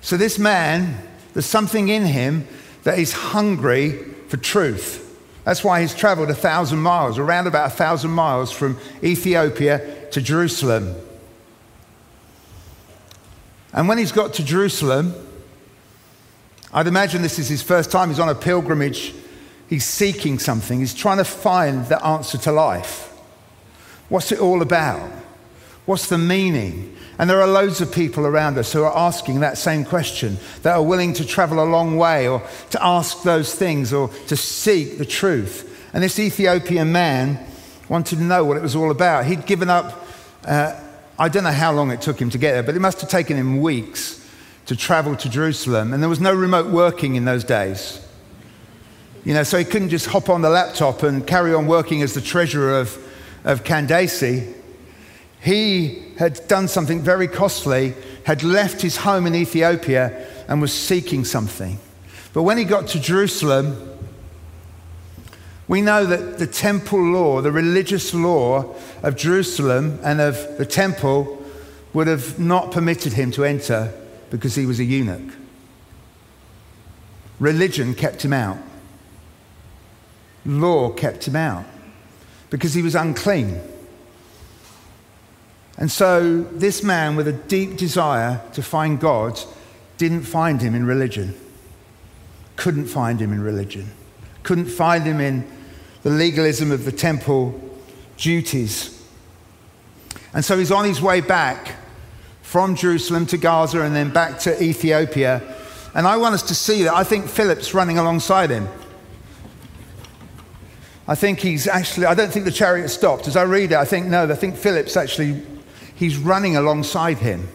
So, 0.00 0.16
this 0.16 0.38
man, 0.38 0.96
there's 1.32 1.46
something 1.46 1.88
in 1.88 2.04
him 2.04 2.46
that 2.84 2.98
is 2.98 3.12
hungry 3.12 4.04
for 4.28 4.36
truth. 4.36 4.98
That's 5.44 5.64
why 5.64 5.80
he's 5.80 5.94
traveled 5.94 6.30
a 6.30 6.34
thousand 6.34 6.80
miles, 6.80 7.18
around 7.18 7.46
about 7.46 7.68
a 7.68 7.74
thousand 7.74 8.10
miles 8.12 8.52
from 8.52 8.78
Ethiopia 9.02 10.08
to 10.10 10.20
Jerusalem. 10.20 10.94
And 13.72 13.88
when 13.88 13.98
he's 13.98 14.12
got 14.12 14.34
to 14.34 14.44
Jerusalem, 14.44 15.14
I'd 16.74 16.86
imagine 16.86 17.20
this 17.20 17.38
is 17.38 17.48
his 17.48 17.62
first 17.62 17.90
time. 17.90 18.08
He's 18.08 18.18
on 18.18 18.30
a 18.30 18.34
pilgrimage. 18.34 19.14
He's 19.68 19.84
seeking 19.84 20.38
something. 20.38 20.80
He's 20.80 20.94
trying 20.94 21.18
to 21.18 21.24
find 21.24 21.86
the 21.86 22.04
answer 22.04 22.38
to 22.38 22.52
life. 22.52 23.08
What's 24.08 24.32
it 24.32 24.40
all 24.40 24.62
about? 24.62 25.10
What's 25.84 26.08
the 26.08 26.18
meaning? 26.18 26.96
And 27.18 27.28
there 27.28 27.40
are 27.40 27.46
loads 27.46 27.80
of 27.80 27.92
people 27.92 28.26
around 28.26 28.56
us 28.56 28.72
who 28.72 28.82
are 28.84 28.96
asking 28.96 29.40
that 29.40 29.58
same 29.58 29.84
question, 29.84 30.38
that 30.62 30.74
are 30.74 30.82
willing 30.82 31.12
to 31.14 31.26
travel 31.26 31.62
a 31.62 31.64
long 31.64 31.96
way 31.96 32.26
or 32.26 32.42
to 32.70 32.84
ask 32.84 33.22
those 33.22 33.54
things 33.54 33.92
or 33.92 34.08
to 34.28 34.36
seek 34.36 34.98
the 34.98 35.04
truth. 35.04 35.68
And 35.92 36.02
this 36.02 36.18
Ethiopian 36.18 36.90
man 36.90 37.38
wanted 37.88 38.16
to 38.16 38.22
know 38.22 38.44
what 38.44 38.56
it 38.56 38.62
was 38.62 38.74
all 38.74 38.90
about. 38.90 39.26
He'd 39.26 39.44
given 39.44 39.68
up, 39.68 40.06
uh, 40.46 40.80
I 41.18 41.28
don't 41.28 41.44
know 41.44 41.52
how 41.52 41.72
long 41.72 41.90
it 41.90 42.00
took 42.00 42.18
him 42.18 42.30
to 42.30 42.38
get 42.38 42.52
there, 42.52 42.62
but 42.62 42.74
it 42.74 42.80
must 42.80 43.02
have 43.02 43.10
taken 43.10 43.36
him 43.36 43.60
weeks 43.60 44.21
to 44.66 44.76
travel 44.76 45.16
to 45.16 45.28
Jerusalem. 45.28 45.92
And 45.92 46.02
there 46.02 46.10
was 46.10 46.20
no 46.20 46.34
remote 46.34 46.66
working 46.66 47.16
in 47.16 47.24
those 47.24 47.44
days. 47.44 48.04
You 49.24 49.34
know, 49.34 49.42
so 49.42 49.58
he 49.58 49.64
couldn't 49.64 49.90
just 49.90 50.06
hop 50.06 50.28
on 50.28 50.42
the 50.42 50.50
laptop 50.50 51.02
and 51.02 51.26
carry 51.26 51.54
on 51.54 51.66
working 51.66 52.02
as 52.02 52.14
the 52.14 52.20
treasurer 52.20 52.78
of, 52.80 52.98
of 53.44 53.62
Candace. 53.62 54.44
He 55.40 56.02
had 56.18 56.40
done 56.48 56.68
something 56.68 57.00
very 57.00 57.28
costly, 57.28 57.94
had 58.24 58.42
left 58.42 58.80
his 58.80 58.98
home 58.98 59.26
in 59.26 59.34
Ethiopia 59.34 60.26
and 60.48 60.60
was 60.60 60.72
seeking 60.72 61.24
something. 61.24 61.78
But 62.32 62.42
when 62.42 62.58
he 62.58 62.64
got 62.64 62.88
to 62.88 63.00
Jerusalem, 63.00 63.90
we 65.68 65.82
know 65.82 66.04
that 66.04 66.38
the 66.38 66.46
temple 66.46 67.00
law, 67.00 67.40
the 67.40 67.52
religious 67.52 68.12
law 68.12 68.74
of 69.02 69.16
Jerusalem 69.16 70.00
and 70.02 70.20
of 70.20 70.58
the 70.58 70.66
temple, 70.66 71.44
would 71.92 72.08
have 72.08 72.38
not 72.38 72.72
permitted 72.72 73.12
him 73.12 73.30
to 73.32 73.44
enter 73.44 73.92
because 74.32 74.54
he 74.54 74.64
was 74.64 74.80
a 74.80 74.84
eunuch. 74.84 75.34
Religion 77.38 77.94
kept 77.94 78.24
him 78.24 78.32
out, 78.32 78.56
law 80.46 80.90
kept 80.90 81.28
him 81.28 81.36
out 81.36 81.66
because 82.48 82.72
he 82.72 82.80
was 82.80 82.94
unclean. 82.94 83.60
And 85.76 85.90
so, 85.90 86.44
this 86.44 86.82
man 86.82 87.14
with 87.14 87.28
a 87.28 87.32
deep 87.32 87.76
desire 87.76 88.40
to 88.54 88.62
find 88.62 88.98
God 88.98 89.38
didn't 89.98 90.22
find 90.22 90.62
him 90.62 90.74
in 90.74 90.86
religion, 90.86 91.38
couldn't 92.56 92.86
find 92.86 93.20
him 93.20 93.34
in 93.34 93.42
religion, 93.42 93.90
couldn't 94.44 94.68
find 94.68 95.04
him 95.04 95.20
in 95.20 95.46
the 96.04 96.10
legalism 96.10 96.72
of 96.72 96.86
the 96.86 96.92
temple 96.92 97.60
duties. 98.16 98.98
And 100.32 100.42
so, 100.42 100.58
he's 100.58 100.72
on 100.72 100.86
his 100.86 101.02
way 101.02 101.20
back 101.20 101.81
from 102.52 102.76
Jerusalem 102.76 103.24
to 103.24 103.38
Gaza 103.38 103.80
and 103.80 103.96
then 103.96 104.10
back 104.10 104.38
to 104.40 104.62
Ethiopia. 104.62 105.40
And 105.94 106.06
I 106.06 106.18
want 106.18 106.34
us 106.34 106.42
to 106.48 106.54
see 106.54 106.82
that 106.82 106.92
I 106.92 107.02
think 107.02 107.26
Philip's 107.26 107.72
running 107.72 107.96
alongside 107.96 108.50
him. 108.50 108.68
I 111.08 111.14
think 111.14 111.40
he's 111.40 111.66
actually, 111.66 112.04
I 112.04 112.12
don't 112.12 112.30
think 112.30 112.44
the 112.44 112.52
chariot 112.52 112.90
stopped. 112.90 113.26
As 113.26 113.36
I 113.36 113.44
read 113.44 113.72
it, 113.72 113.78
I 113.78 113.86
think, 113.86 114.06
no, 114.06 114.30
I 114.30 114.34
think 114.34 114.56
Philip's 114.56 114.98
actually 114.98 115.40
he's 115.94 116.18
running 116.18 116.54
alongside 116.54 117.16
him. 117.16 117.48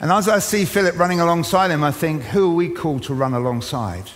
And 0.00 0.10
as 0.10 0.28
I 0.28 0.40
see 0.40 0.64
Philip 0.64 0.98
running 0.98 1.20
alongside 1.20 1.70
him, 1.70 1.84
I 1.84 1.92
think, 1.92 2.22
who 2.22 2.50
are 2.50 2.54
we 2.56 2.70
called 2.70 3.04
to 3.04 3.14
run 3.14 3.34
alongside? 3.34 4.10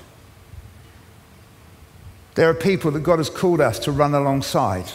There 2.35 2.51
are 2.51 2.55
people 2.55 2.91
that 2.91 3.05
God 3.05 3.21
has 3.21 3.31
called 3.31 3.61
us 3.61 3.79
to 3.79 3.93
run 3.93 4.15
alongside 4.15 4.91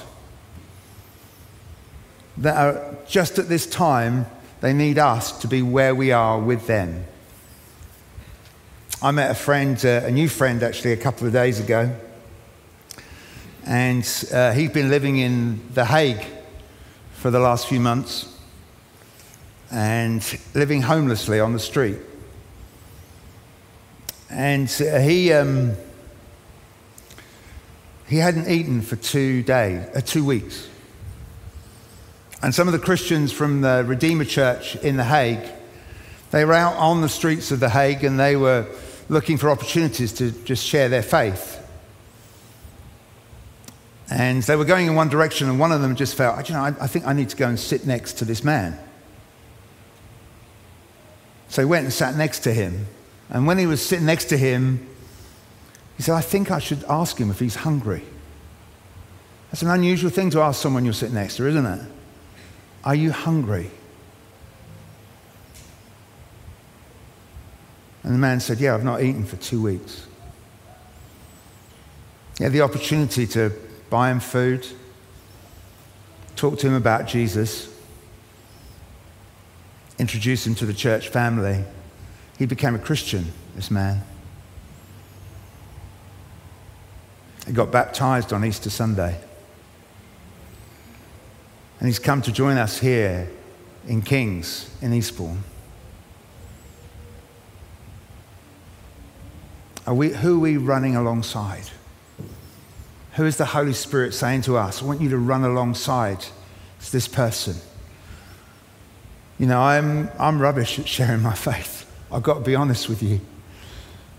that 2.38 2.56
are 2.56 2.96
just 3.08 3.40
at 3.40 3.48
this 3.48 3.66
time, 3.66 4.26
they 4.62 4.74
need 4.74 4.98
us 4.98 5.40
to 5.40 5.48
be 5.48 5.62
where 5.62 5.94
we 5.94 6.12
are 6.12 6.40
with 6.40 6.68
them. 6.68 7.06
I 9.02 9.12
met 9.12 9.32
a 9.32 9.36
friend, 9.36 9.78
uh, 9.86 10.04
a 10.06 10.12
new 10.12 10.30
friend 10.30 10.64
actually, 10.64 10.94
a 10.94 10.98
couple 10.98 11.28
of 11.28 11.34
days 11.34 11.60
ago. 11.60 11.94
And 13.66 14.28
uh, 14.32 14.54
he's 14.54 14.72
been 14.72 14.90
living 14.90 15.18
in 15.18 15.62
The 15.74 15.86
Hague 15.86 16.26
for 17.16 17.30
the 17.30 17.40
last 17.40 17.68
few 17.68 17.80
months 17.80 18.30
and 19.72 20.40
living 20.54 20.82
homelessly 20.82 21.40
on 21.40 21.54
the 21.54 21.60
street. 21.60 21.98
And 24.30 24.70
uh, 24.82 25.00
he, 25.00 25.32
um, 25.34 25.74
he 28.08 28.18
hadn't 28.18 28.50
eaten 28.50 28.82
for 28.82 28.96
two 28.96 29.44
days, 29.44 29.86
uh, 29.96 30.02
two 30.02 30.26
weeks. 30.26 30.68
And 32.44 32.54
some 32.54 32.68
of 32.68 32.74
the 32.74 32.80
Christians 32.80 33.32
from 33.32 33.62
the 33.62 33.86
Redeemer 33.88 34.26
Church 34.26 34.76
in 34.76 34.98
The 34.98 35.06
Hague, 35.06 35.50
they 36.32 36.44
were 36.44 36.54
out 36.54 36.76
on 36.76 37.00
the 37.00 37.08
streets 37.08 37.52
of 37.52 37.62
The 37.62 37.70
Hague 37.70 38.04
and 38.04 38.20
they 38.20 38.36
were 38.36 38.68
looking 39.08 39.38
for 39.38 39.50
opportunities 39.50 40.12
to 40.14 40.32
just 40.44 40.66
share 40.66 40.90
their 40.90 41.04
faith. 41.04 41.66
And 44.12 44.44
they 44.44 44.58
were 44.58 44.66
going 44.66 44.88
in 44.88 44.96
one 44.96 45.08
direction, 45.08 45.50
and 45.50 45.58
one 45.58 45.72
of 45.72 45.82
them 45.82 45.96
just 45.96 46.16
felt, 46.16 46.50
you 46.50 46.56
know, 46.56 46.62
I, 46.62 46.74
I 46.82 46.88
think 46.88 47.08
I 47.08 47.14
need 47.14 47.30
to 47.30 47.38
go 47.38 47.48
and 47.48 47.58
sit 47.58 47.88
next 47.88 48.14
to 48.16 48.26
this 48.26 48.44
man. 48.44 48.78
So 51.48 51.62
he 51.62 51.66
went 51.66 51.86
and 51.86 51.94
sat 51.94 52.16
next 52.18 52.40
to 52.40 52.54
him. 52.54 52.88
And 53.30 53.48
when 53.48 53.58
he 53.58 53.66
was 53.66 53.82
sitting 53.82 54.06
next 54.06 54.26
to 54.26 54.38
him, 54.38 54.86
he 55.96 56.04
said, 56.04 56.14
I 56.14 56.22
think 56.22 56.52
I 56.52 56.60
should 56.60 56.84
ask 56.90 57.18
him 57.18 57.32
if 57.32 57.40
he's 57.40 57.56
hungry. 57.56 58.04
That's 59.50 59.62
an 59.62 59.70
unusual 59.70 60.10
thing 60.10 60.30
to 60.32 60.42
ask 60.42 60.62
someone 60.62 60.84
you're 60.84 60.94
sitting 60.94 61.16
next 61.16 61.38
to, 61.38 61.48
isn't 61.48 61.66
it? 61.66 61.82
Are 62.84 62.96
you 62.96 63.12
hungry? 63.12 63.72
And 68.04 68.14
the 68.14 68.20
man 68.20 68.40
said, 68.40 68.60
Yeah, 68.60 68.76
I've 68.76 68.84
not 68.84 69.02
eaten 69.02 69.26
for 69.26 69.38
two 69.38 69.62
weeks. 69.62 70.08
He 72.38 72.44
had 72.44 72.54
the 72.54 72.62
opportunity 72.62 73.26
to 73.28 73.52
buy 73.90 74.12
him 74.12 74.20
food, 74.20 74.68
talk 76.36 76.60
to 76.60 76.68
him 76.68 76.74
about 76.74 77.08
Jesus, 77.08 77.70
introduce 80.00 80.46
him 80.46 80.56
to 80.56 80.66
the 80.66 80.74
church 80.74 81.10
family. 81.10 81.64
He 82.38 82.46
became 82.46 82.76
a 82.76 82.80
Christian, 82.80 83.32
this 83.56 83.72
man. 83.72 84.04
He 87.46 87.54
got 87.54 87.72
baptized 87.72 88.34
on 88.34 88.44
Easter 88.44 88.70
Sunday. 88.70 89.20
And 91.80 91.88
he's 91.88 92.00
come 92.00 92.22
to 92.22 92.32
join 92.32 92.58
us 92.58 92.80
here 92.80 93.30
in 93.88 94.02
Kings 94.02 94.70
in 94.82 94.94
Eastbourne. 94.94 95.44
Are 99.86 99.94
we, 99.94 100.10
who 100.10 100.38
are 100.38 100.40
we 100.40 100.58
running 100.58 100.96
alongside? 100.96 101.70
Who 103.16 103.26
is 103.26 103.38
the 103.38 103.46
Holy 103.46 103.74
Spirit 103.74 104.14
saying 104.14 104.44
to 104.44 104.58
us, 104.58 104.82
I 104.82 104.86
want 104.86 105.02
you 105.02 105.10
to 105.10 105.18
run 105.18 105.44
alongside 105.44 106.26
this 106.92 107.08
person? 107.08 107.56
You 109.38 109.48
know, 109.48 109.62
I'm, 109.62 110.10
I'm 110.18 110.42
rubbish 110.42 110.80
at 110.80 110.88
sharing 110.88 111.22
my 111.22 111.34
faith. 111.34 111.90
I've 112.12 112.24
got 112.24 112.36
to 112.36 112.40
be 112.42 112.56
honest 112.56 112.88
with 112.88 113.04
you. 113.04 113.20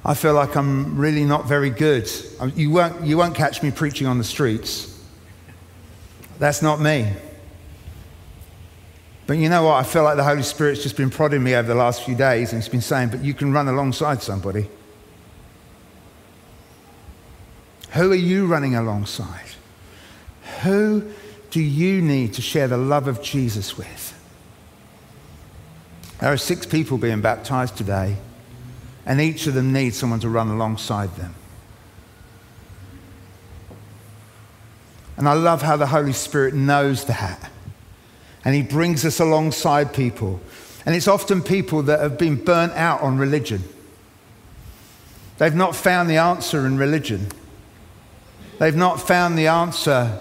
I 0.05 0.13
feel 0.13 0.35
like 0.35 0.55
I'm 0.55 0.99
really 0.99 1.25
not 1.25 1.47
very 1.47 1.71
good. 1.71 2.11
You 2.55 2.71
won't, 2.71 3.03
you 3.05 3.17
won't 3.17 3.35
catch 3.35 3.63
me 3.63 3.71
preaching 3.71 4.07
on 4.07 4.19
the 4.19 4.25
streets. 4.25 5.03
That's 6.39 6.61
not 6.61 6.79
me. 6.79 7.11
But 9.27 9.39
you 9.39 9.49
know 9.49 9.65
what? 9.65 9.75
I 9.75 9.83
feel 9.85 10.03
like 10.03 10.17
the 10.17 10.25
Holy 10.25 10.43
Spirit's 10.43 10.83
just 10.83 10.97
been 10.97 11.11
prodding 11.11 11.43
me 11.43 11.55
over 11.55 11.67
the 11.67 11.75
last 11.75 12.05
few 12.05 12.15
days 12.15 12.53
and 12.53 12.63
He's 12.63 12.69
been 12.69 12.83
saying, 12.83 13.09
but 13.09 13.25
you 13.25 13.33
can 13.33 13.53
run 13.53 13.69
alongside 13.69 14.23
somebody. 14.23 14.69
Who 17.93 18.13
are 18.13 18.17
you 18.17 18.47
running 18.47 18.75
alongside? 18.75 19.47
Who 20.63 21.11
do 21.51 21.61
you 21.61 22.03
need 22.03 22.35
to 22.35 22.43
share 22.43 22.69
the 22.69 22.77
love 22.77 23.07
of 23.07 23.23
Jesus 23.23 23.79
with? 23.79 24.11
There 26.21 26.33
are 26.33 26.37
six 26.37 26.67
people 26.67 26.99
being 26.99 27.21
baptized 27.21 27.77
today, 27.77 28.17
and 29.07 29.21
each 29.21 29.47
of 29.47 29.55
them 29.55 29.73
needs 29.73 29.97
someone 29.97 30.21
to 30.21 30.29
run 30.29 30.49
alongside 30.49 31.15
them. 31.17 31.35
And 35.17 35.29
I 35.29 35.35
love 35.35 35.63
how 35.63 35.77
the 35.77 35.87
Holy 35.87 36.13
Spirit 36.13 36.55
knows 36.55 37.05
that. 37.05 37.51
And 38.45 38.55
He 38.55 38.63
brings 38.63 39.05
us 39.05 39.21
alongside 39.21 39.95
people. 39.95 40.41
And 40.87 40.95
it's 40.95 41.09
often 41.09 41.43
people 41.43 41.83
that 41.85 42.01
have 42.01 42.19
been 42.19 42.37
burnt 42.37 42.73
out 42.75 43.01
on 43.01 43.17
religion. 43.17 43.65
They've 45.39 45.55
not 45.55 45.75
found 45.75 46.11
the 46.11 46.19
answer 46.19 46.67
in 46.67 46.77
religion. 46.77 47.29
They've 48.59 48.77
not 48.77 49.01
found 49.01 49.37
the 49.37 49.49
answer 49.49 50.21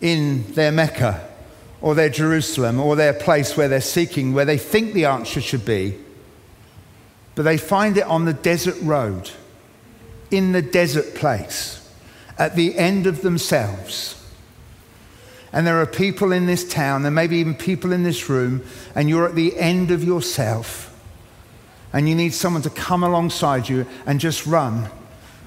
in 0.00 0.52
their 0.52 0.72
Mecca 0.72 1.28
or 1.80 1.94
their 1.94 2.08
Jerusalem 2.08 2.80
or 2.80 2.96
their 2.96 3.14
place 3.14 3.56
where 3.56 3.68
they're 3.68 3.80
seeking, 3.80 4.32
where 4.32 4.44
they 4.44 4.58
think 4.58 4.92
the 4.92 5.06
answer 5.06 5.40
should 5.40 5.64
be. 5.64 5.96
But 7.34 7.44
they 7.44 7.56
find 7.56 7.96
it 7.96 8.04
on 8.04 8.24
the 8.24 8.32
desert 8.32 8.76
road, 8.82 9.30
in 10.30 10.52
the 10.52 10.62
desert 10.62 11.14
place, 11.14 11.88
at 12.36 12.56
the 12.56 12.76
end 12.76 13.06
of 13.06 13.22
themselves. 13.22 14.17
And 15.52 15.66
there 15.66 15.80
are 15.80 15.86
people 15.86 16.32
in 16.32 16.46
this 16.46 16.68
town, 16.68 17.02
there 17.02 17.10
may 17.10 17.26
be 17.26 17.38
even 17.38 17.54
people 17.54 17.92
in 17.92 18.02
this 18.02 18.28
room, 18.28 18.62
and 18.94 19.08
you're 19.08 19.26
at 19.26 19.34
the 19.34 19.56
end 19.58 19.90
of 19.90 20.04
yourself. 20.04 20.84
And 21.92 22.08
you 22.08 22.14
need 22.14 22.34
someone 22.34 22.62
to 22.62 22.70
come 22.70 23.02
alongside 23.02 23.68
you 23.68 23.86
and 24.04 24.20
just 24.20 24.46
run. 24.46 24.90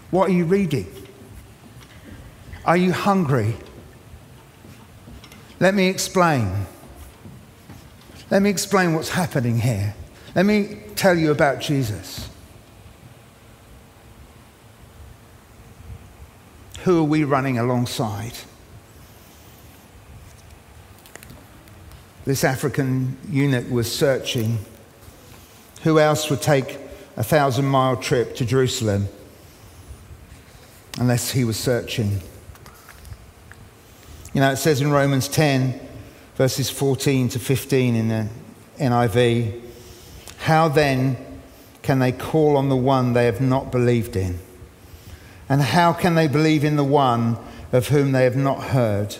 What 0.09 0.29
are 0.29 0.33
you 0.33 0.45
reading? 0.45 0.87
Are 2.65 2.77
you 2.77 2.91
hungry? 2.91 3.55
Let 5.59 5.75
me 5.75 5.87
explain. 5.87 6.65
Let 8.31 8.41
me 8.41 8.49
explain 8.49 8.95
what's 8.95 9.09
happening 9.09 9.59
here. 9.59 9.95
Let 10.33 10.45
me 10.45 10.79
tell 10.95 11.17
you 11.17 11.31
about 11.31 11.59
Jesus. 11.59 12.29
Who 16.83 16.99
are 16.99 17.03
we 17.03 17.23
running 17.23 17.59
alongside? 17.59 18.33
This 22.23 22.43
African 22.43 23.17
eunuch 23.29 23.69
was 23.71 23.91
searching. 23.91 24.59
Who 25.83 25.97
else 25.97 26.29
would 26.29 26.41
take 26.41 26.77
a 27.17 27.23
thousand 27.23 27.65
mile 27.65 27.95
trip 27.95 28.35
to 28.35 28.45
Jerusalem 28.45 29.07
unless 30.99 31.31
he 31.31 31.43
was 31.43 31.57
searching? 31.57 32.21
You 34.33 34.41
know, 34.41 34.51
it 34.51 34.57
says 34.57 34.81
in 34.81 34.91
Romans 34.91 35.27
10, 35.27 35.79
verses 36.35 36.69
14 36.69 37.29
to 37.29 37.39
15 37.39 37.95
in 37.95 38.07
the 38.07 38.27
NIV, 38.79 39.59
how 40.37 40.67
then 40.67 41.17
can 41.81 41.97
they 41.97 42.11
call 42.11 42.55
on 42.55 42.69
the 42.69 42.75
one 42.75 43.13
they 43.13 43.25
have 43.25 43.41
not 43.41 43.71
believed 43.71 44.15
in? 44.15 44.37
And 45.49 45.61
how 45.61 45.91
can 45.91 46.13
they 46.13 46.27
believe 46.27 46.63
in 46.63 46.75
the 46.75 46.83
one 46.83 47.37
of 47.71 47.87
whom 47.87 48.11
they 48.11 48.23
have 48.25 48.37
not 48.37 48.65
heard? 48.65 49.17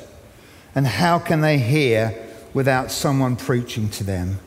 And 0.75 0.85
how 0.85 1.17
can 1.17 1.41
they 1.41 1.57
hear 1.57 2.27
without 2.53 2.91
someone 2.91 3.35
preaching 3.35 3.89
to 3.89 4.03
them? 4.03 4.39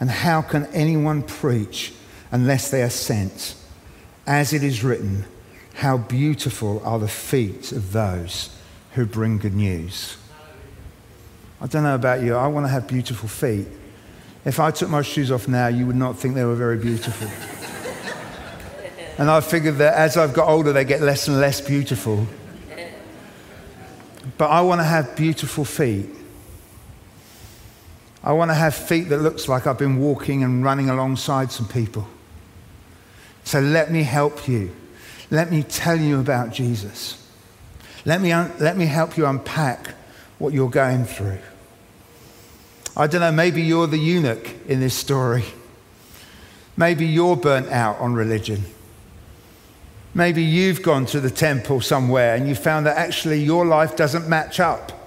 And 0.00 0.10
how 0.10 0.42
can 0.42 0.66
anyone 0.66 1.22
preach 1.22 1.92
unless 2.30 2.70
they 2.70 2.82
are 2.82 2.90
sent? 2.90 3.54
As 4.26 4.52
it 4.52 4.62
is 4.62 4.82
written, 4.82 5.24
how 5.74 5.98
beautiful 5.98 6.82
are 6.84 6.98
the 6.98 7.08
feet 7.08 7.72
of 7.72 7.92
those 7.92 8.54
who 8.92 9.06
bring 9.06 9.38
good 9.38 9.54
news. 9.54 10.16
I 11.60 11.66
don't 11.66 11.82
know 11.82 11.94
about 11.94 12.22
you, 12.22 12.34
I 12.34 12.46
want 12.48 12.66
to 12.66 12.68
have 12.70 12.86
beautiful 12.86 13.28
feet. 13.28 13.66
If 14.44 14.58
I 14.58 14.70
took 14.70 14.90
my 14.90 15.02
shoes 15.02 15.30
off 15.30 15.46
now, 15.46 15.68
you 15.68 15.86
would 15.86 15.96
not 15.96 16.18
think 16.18 16.34
they 16.34 16.44
were 16.44 16.56
very 16.56 16.76
beautiful. 16.76 17.28
and 19.18 19.30
I 19.30 19.40
figured 19.40 19.76
that 19.76 19.94
as 19.94 20.16
I've 20.16 20.34
got 20.34 20.48
older, 20.48 20.72
they 20.72 20.84
get 20.84 21.00
less 21.00 21.28
and 21.28 21.40
less 21.40 21.60
beautiful. 21.60 22.26
But 24.36 24.50
I 24.50 24.60
want 24.62 24.80
to 24.80 24.84
have 24.84 25.16
beautiful 25.16 25.64
feet. 25.64 26.08
I 28.24 28.32
want 28.32 28.50
to 28.50 28.54
have 28.54 28.74
feet 28.74 29.08
that 29.08 29.18
looks 29.18 29.48
like 29.48 29.66
I've 29.66 29.78
been 29.78 29.98
walking 29.98 30.44
and 30.44 30.64
running 30.64 30.88
alongside 30.88 31.50
some 31.50 31.66
people. 31.66 32.06
So 33.44 33.58
let 33.60 33.90
me 33.90 34.04
help 34.04 34.46
you. 34.46 34.70
Let 35.30 35.50
me 35.50 35.62
tell 35.62 35.98
you 35.98 36.20
about 36.20 36.52
Jesus. 36.52 37.18
Let 38.04 38.20
me, 38.20 38.32
un- 38.32 38.52
let 38.60 38.76
me 38.76 38.86
help 38.86 39.16
you 39.16 39.26
unpack 39.26 39.94
what 40.38 40.52
you're 40.52 40.70
going 40.70 41.04
through. 41.04 41.38
I 42.96 43.06
don't 43.06 43.20
know, 43.20 43.32
maybe 43.32 43.62
you're 43.62 43.86
the 43.86 43.98
eunuch 43.98 44.54
in 44.68 44.80
this 44.80 44.94
story. 44.94 45.44
Maybe 46.76 47.06
you're 47.06 47.36
burnt 47.36 47.68
out 47.68 47.98
on 47.98 48.14
religion. 48.14 48.64
Maybe 50.14 50.42
you've 50.42 50.82
gone 50.82 51.06
to 51.06 51.20
the 51.20 51.30
temple 51.30 51.80
somewhere 51.80 52.34
and 52.34 52.46
you 52.46 52.54
found 52.54 52.86
that 52.86 52.98
actually 52.98 53.42
your 53.42 53.64
life 53.64 53.96
doesn't 53.96 54.28
match 54.28 54.60
up. 54.60 55.01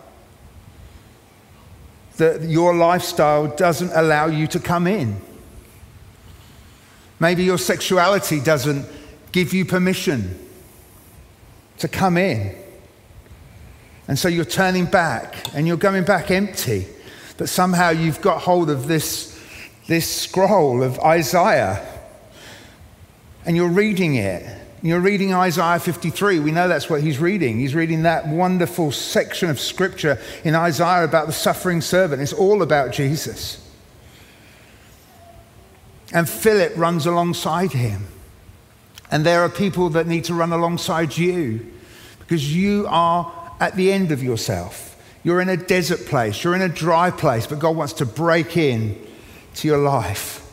That 2.18 2.44
your 2.44 2.74
lifestyle 2.74 3.48
doesn't 3.48 3.92
allow 3.94 4.28
you 4.28 4.48
to 4.48 4.60
come 4.60 4.88
in. 4.88 5.20
Maybe 7.20 7.44
your 7.44 7.58
sexuality 7.58 8.40
doesn't 8.40 8.86
give 9.32 9.54
you 9.54 9.66
permission 9.66 10.40
to 11.80 11.88
come 11.88 12.18
in. 12.18 12.56
And 14.08 14.18
so 14.18 14.28
you're 14.28 14.46
turning 14.46 14.86
back 14.86 15.54
and 15.54 15.68
you're 15.68 15.78
going 15.78 16.06
back 16.06 16.32
empty. 16.32 16.88
But 17.38 17.50
somehow 17.50 17.90
you've 17.90 18.22
got 18.22 18.42
hold 18.42 18.70
of 18.70 18.88
this, 18.88 19.40
this 19.88 20.10
scroll 20.10 20.84
of 20.84 21.00
Isaiah 21.00 21.86
and 23.46 23.56
you're 23.56 23.70
reading 23.70 24.16
it. 24.16 24.55
You're 24.86 25.00
reading 25.00 25.34
Isaiah 25.34 25.80
53. 25.80 26.42
We 26.42 26.52
know 26.52 26.68
that's 26.68 26.92
what 26.92 27.02
he's 27.02 27.18
reading. 27.18 27.58
He's 27.58 27.74
reading 27.74 28.04
that 28.04 28.28
wonderful 28.28 28.92
section 28.92 29.50
of 29.50 29.60
scripture 29.60 30.20
in 30.44 30.54
Isaiah 30.54 31.04
about 31.04 31.26
the 31.26 31.34
suffering 31.34 31.82
servant. 31.82 32.22
It's 32.22 32.32
all 32.32 32.62
about 32.62 32.92
Jesus. 32.92 33.68
And 36.14 36.30
Philip 36.30 36.74
runs 36.78 37.08
alongside 37.08 37.72
him. 37.72 38.06
And 39.10 39.26
there 39.26 39.42
are 39.42 39.50
people 39.50 39.90
that 39.90 40.06
need 40.06 40.26
to 40.26 40.36
run 40.36 40.54
alongside 40.54 41.18
you 41.18 41.66
because 42.20 42.56
you 42.56 42.86
are 42.88 43.56
at 43.60 43.76
the 43.76 43.92
end 43.92 44.12
of 44.12 44.22
yourself. 44.22 45.04
You're 45.24 45.42
in 45.42 45.50
a 45.50 45.58
desert 45.58 46.06
place, 46.06 46.44
you're 46.44 46.54
in 46.54 46.62
a 46.62 46.70
dry 46.70 47.10
place, 47.10 47.48
but 47.48 47.58
God 47.58 47.76
wants 47.76 47.94
to 47.94 48.06
break 48.06 48.56
in 48.56 49.04
to 49.56 49.68
your 49.68 49.80
life. 49.80 50.45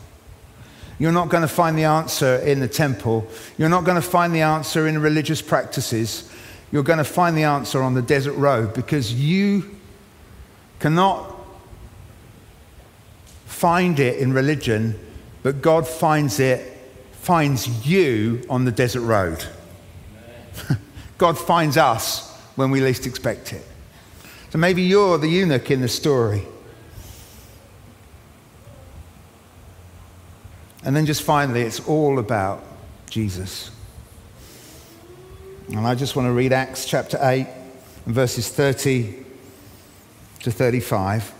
You're 1.03 1.11
not 1.11 1.27
going 1.27 1.41
to 1.41 1.49
find 1.49 1.77
the 1.77 1.83
answer 1.83 2.37
in 2.37 2.61
the 2.61 2.67
temple. 2.69 3.27
You're 3.57 3.67
not 3.67 3.83
going 3.83 4.01
to 4.01 4.01
find 4.01 4.33
the 4.33 4.39
answer 4.39 4.87
in 4.87 5.01
religious 5.01 5.41
practices. 5.41 6.31
You're 6.71 6.81
going 6.81 6.99
to 6.99 7.03
find 7.03 7.35
the 7.35 7.43
answer 7.43 7.81
on 7.81 7.93
the 7.93 8.01
desert 8.01 8.35
road 8.35 8.73
because 8.73 9.13
you 9.13 9.69
cannot 10.79 11.35
find 13.47 13.99
it 13.99 14.19
in 14.19 14.31
religion, 14.31 14.97
but 15.41 15.61
God 15.61 15.85
finds 15.85 16.39
it, 16.39 16.71
finds 17.11 17.85
you 17.85 18.41
on 18.49 18.63
the 18.63 18.71
desert 18.71 19.01
road. 19.01 19.45
God 21.17 21.37
finds 21.37 21.75
us 21.75 22.33
when 22.55 22.71
we 22.71 22.79
least 22.79 23.05
expect 23.05 23.51
it. 23.51 23.65
So 24.51 24.57
maybe 24.57 24.83
you're 24.83 25.17
the 25.17 25.27
eunuch 25.27 25.69
in 25.69 25.81
the 25.81 25.89
story. 25.89 26.43
And 30.85 30.95
then 30.95 31.05
just 31.05 31.23
finally, 31.23 31.61
it's 31.61 31.79
all 31.87 32.19
about 32.19 32.63
Jesus. 33.09 33.71
And 35.69 35.87
I 35.87 35.95
just 35.95 36.15
want 36.15 36.27
to 36.27 36.31
read 36.31 36.51
Acts 36.51 36.85
chapter 36.85 37.17
8 37.21 37.47
verses 38.05 38.49
30 38.49 39.23
to 40.41 40.51
35. 40.51 41.33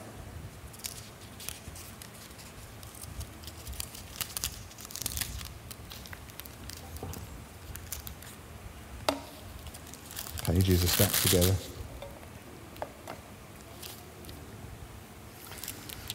pages 10.54 10.84
are 10.84 10.88
stacked 10.88 11.22
together. 11.24 11.56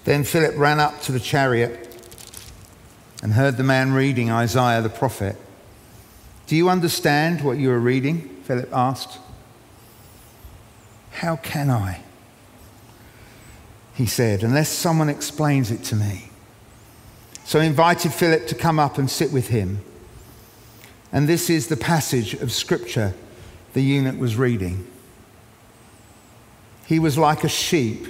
Then 0.05 0.23
Philip 0.23 0.57
ran 0.57 0.79
up 0.79 1.03
to 1.03 1.13
the 1.13 1.19
chariot 1.19 1.88
and 3.23 3.33
heard 3.33 3.57
the 3.57 3.65
man 3.65 3.93
reading 3.93 4.31
Isaiah 4.31 4.81
the 4.83 4.89
prophet. 4.89 5.37
Do 6.47 6.57
you 6.57 6.69
understand 6.69 7.43
what 7.43 7.59
you 7.59 7.71
are 7.71 7.79
reading? 7.79 8.29
Philip 8.45 8.73
asked. 8.73 9.19
How 11.11 11.37
can 11.37 11.69
I? 11.69 12.03
He 13.95 14.07
said, 14.07 14.43
unless 14.43 14.69
someone 14.69 15.09
explains 15.09 15.71
it 15.71 15.83
to 15.85 15.97
me. 15.97 16.31
So 17.45 17.61
he 17.61 17.67
invited 17.67 18.13
Philip 18.13 18.47
to 18.49 18.55
come 18.55 18.79
up 18.79 18.99
and 18.99 19.11
sit 19.11 19.33
with 19.33 19.49
him. 19.49 19.81
And 21.13 21.29
this 21.29 21.51
is 21.51 21.69
the 21.69 21.77
passage 21.77 22.35
of 22.35 22.53
scripture 22.53 23.15
the 23.73 23.83
eunuch 23.83 24.19
was 24.19 24.37
reading. 24.37 24.87
He 26.87 26.99
was 26.99 27.19
like 27.19 27.45
a 27.45 27.49
sheep 27.49 28.07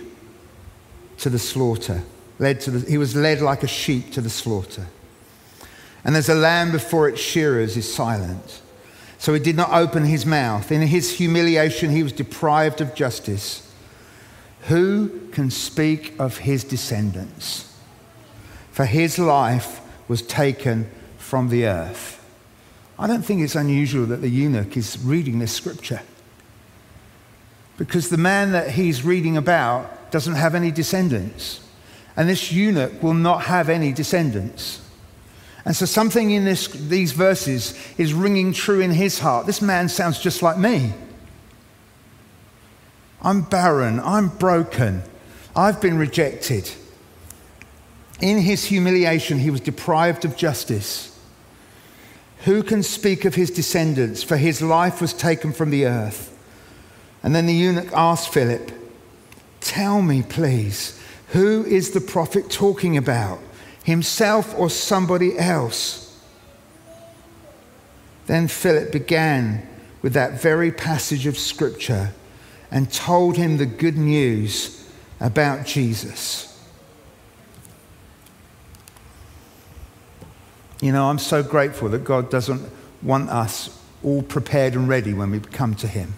to 1.19 1.31
the 1.31 1.39
slaughter. 1.39 2.03
Led 2.39 2.61
to 2.61 2.71
the, 2.71 2.91
he 2.91 2.99
was 2.99 3.17
led 3.17 3.41
like 3.41 3.63
a 3.63 3.69
sheep 3.69 4.13
to 4.13 4.21
the 4.21 4.31
slaughter. 4.31 4.87
And 6.05 6.17
as 6.17 6.29
a 6.29 6.35
lamb 6.35 6.73
before 6.73 7.09
its 7.09 7.21
shearers 7.21 7.77
is 7.77 7.93
silent. 7.93 8.63
So 9.19 9.35
he 9.35 9.41
did 9.41 9.57
not 9.57 9.73
open 9.73 10.05
his 10.05 10.25
mouth. 10.25 10.71
In 10.71 10.83
his 10.83 11.17
humiliation, 11.17 11.91
he 11.91 12.03
was 12.03 12.13
deprived 12.13 12.81
of 12.81 12.95
justice. 12.95 13.71
Who 14.63 15.29
can 15.33 15.51
speak 15.51 16.15
of 16.19 16.39
his 16.39 16.65
descendants? 16.65 17.69
for 18.79 18.87
his 18.87 19.19
life 19.19 19.81
was 20.07 20.23
taken 20.23 20.89
from 21.17 21.49
the 21.49 21.67
earth. 21.67 22.25
I 22.97 23.09
don't 23.09 23.25
think 23.25 23.43
it's 23.43 23.57
unusual 23.57 24.07
that 24.07 24.21
the 24.21 24.29
eunuch 24.29 24.77
is 24.77 24.97
reading 25.03 25.41
this 25.41 25.51
scripture 25.51 26.01
because 27.77 28.09
the 28.09 28.17
man 28.17 28.53
that 28.53 28.71
he's 28.71 29.05
reading 29.05 29.37
about 29.37 30.13
doesn't 30.13 30.37
have 30.37 30.55
any 30.55 30.71
descendants. 30.71 31.61
And 32.17 32.29
this 32.29 32.53
eunuch 32.53 33.03
will 33.03 33.15
not 33.15 33.47
have 33.47 33.69
any 33.69 33.93
descendants. 33.93 34.81
And 35.65 35.75
so 35.77 35.87
something 35.87 36.31
in 36.31 36.45
this, 36.45 36.69
these 36.69 37.13
verses 37.13 37.75
is 37.99 38.15
ringing 38.15 38.53
true 38.53 38.81
in 38.81 38.91
his 38.91 39.19
heart. 39.19 39.47
This 39.47 39.61
man 39.61 39.89
sounds 39.89 40.21
just 40.21 40.43
like 40.43 40.59
me. 40.59 40.93
I'm 43.21 43.43
barren. 43.43 44.01
I'm 44.01 44.29
broken. 44.29 45.03
I've 45.55 45.81
been 45.81 45.99
rejected. 45.99 46.71
In 48.21 48.39
his 48.39 48.65
humiliation, 48.65 49.39
he 49.39 49.51
was 49.51 49.61
deprived 49.61 50.25
of 50.25 50.37
justice. 50.37 51.19
Who 52.45 52.63
can 52.63 52.83
speak 52.83 53.25
of 53.25 53.35
his 53.35 53.51
descendants? 53.51 54.23
For 54.23 54.37
his 54.37 54.63
life 54.63 55.01
was 55.01 55.13
taken 55.13 55.53
from 55.53 55.71
the 55.71 55.87
earth. 55.87 56.37
And 57.23 57.35
then 57.35 57.47
the 57.47 57.55
eunuch 57.55 57.93
asked 57.93 58.33
Philip, 58.33 58.73
Tell 59.61 60.01
me, 60.03 60.23
please, 60.23 60.99
who 61.29 61.65
is 61.65 61.91
the 61.91 62.01
prophet 62.01 62.49
talking 62.49 62.97
about? 62.97 63.41
Himself 63.89 64.55
or 64.59 64.69
somebody 64.69 65.39
else? 65.39 66.15
Then 68.27 68.47
Philip 68.47 68.93
began 68.93 69.67
with 70.03 70.13
that 70.13 70.43
very 70.43 70.71
passage 70.71 71.27
of 71.27 71.39
scripture 71.39 72.13
and 72.71 72.93
told 72.93 73.39
him 73.39 73.57
the 73.57 73.65
good 73.65 73.97
news 73.97 74.87
about 75.21 75.65
Jesus. 75.65 76.63
You 80.83 80.93
know, 80.93 81.09
I'm 81.09 81.19
so 81.19 81.43
grateful 81.43 81.89
that 81.89 82.05
God 82.05 82.31
doesn't 82.31 82.71
want 83.01 83.31
us 83.31 83.75
all 84.05 84.21
prepared 84.21 84.75
and 84.75 84.87
ready 84.87 85.15
when 85.15 85.31
we 85.31 85.41
come 85.41 85.75
to 85.77 85.87
Him. 85.87 86.13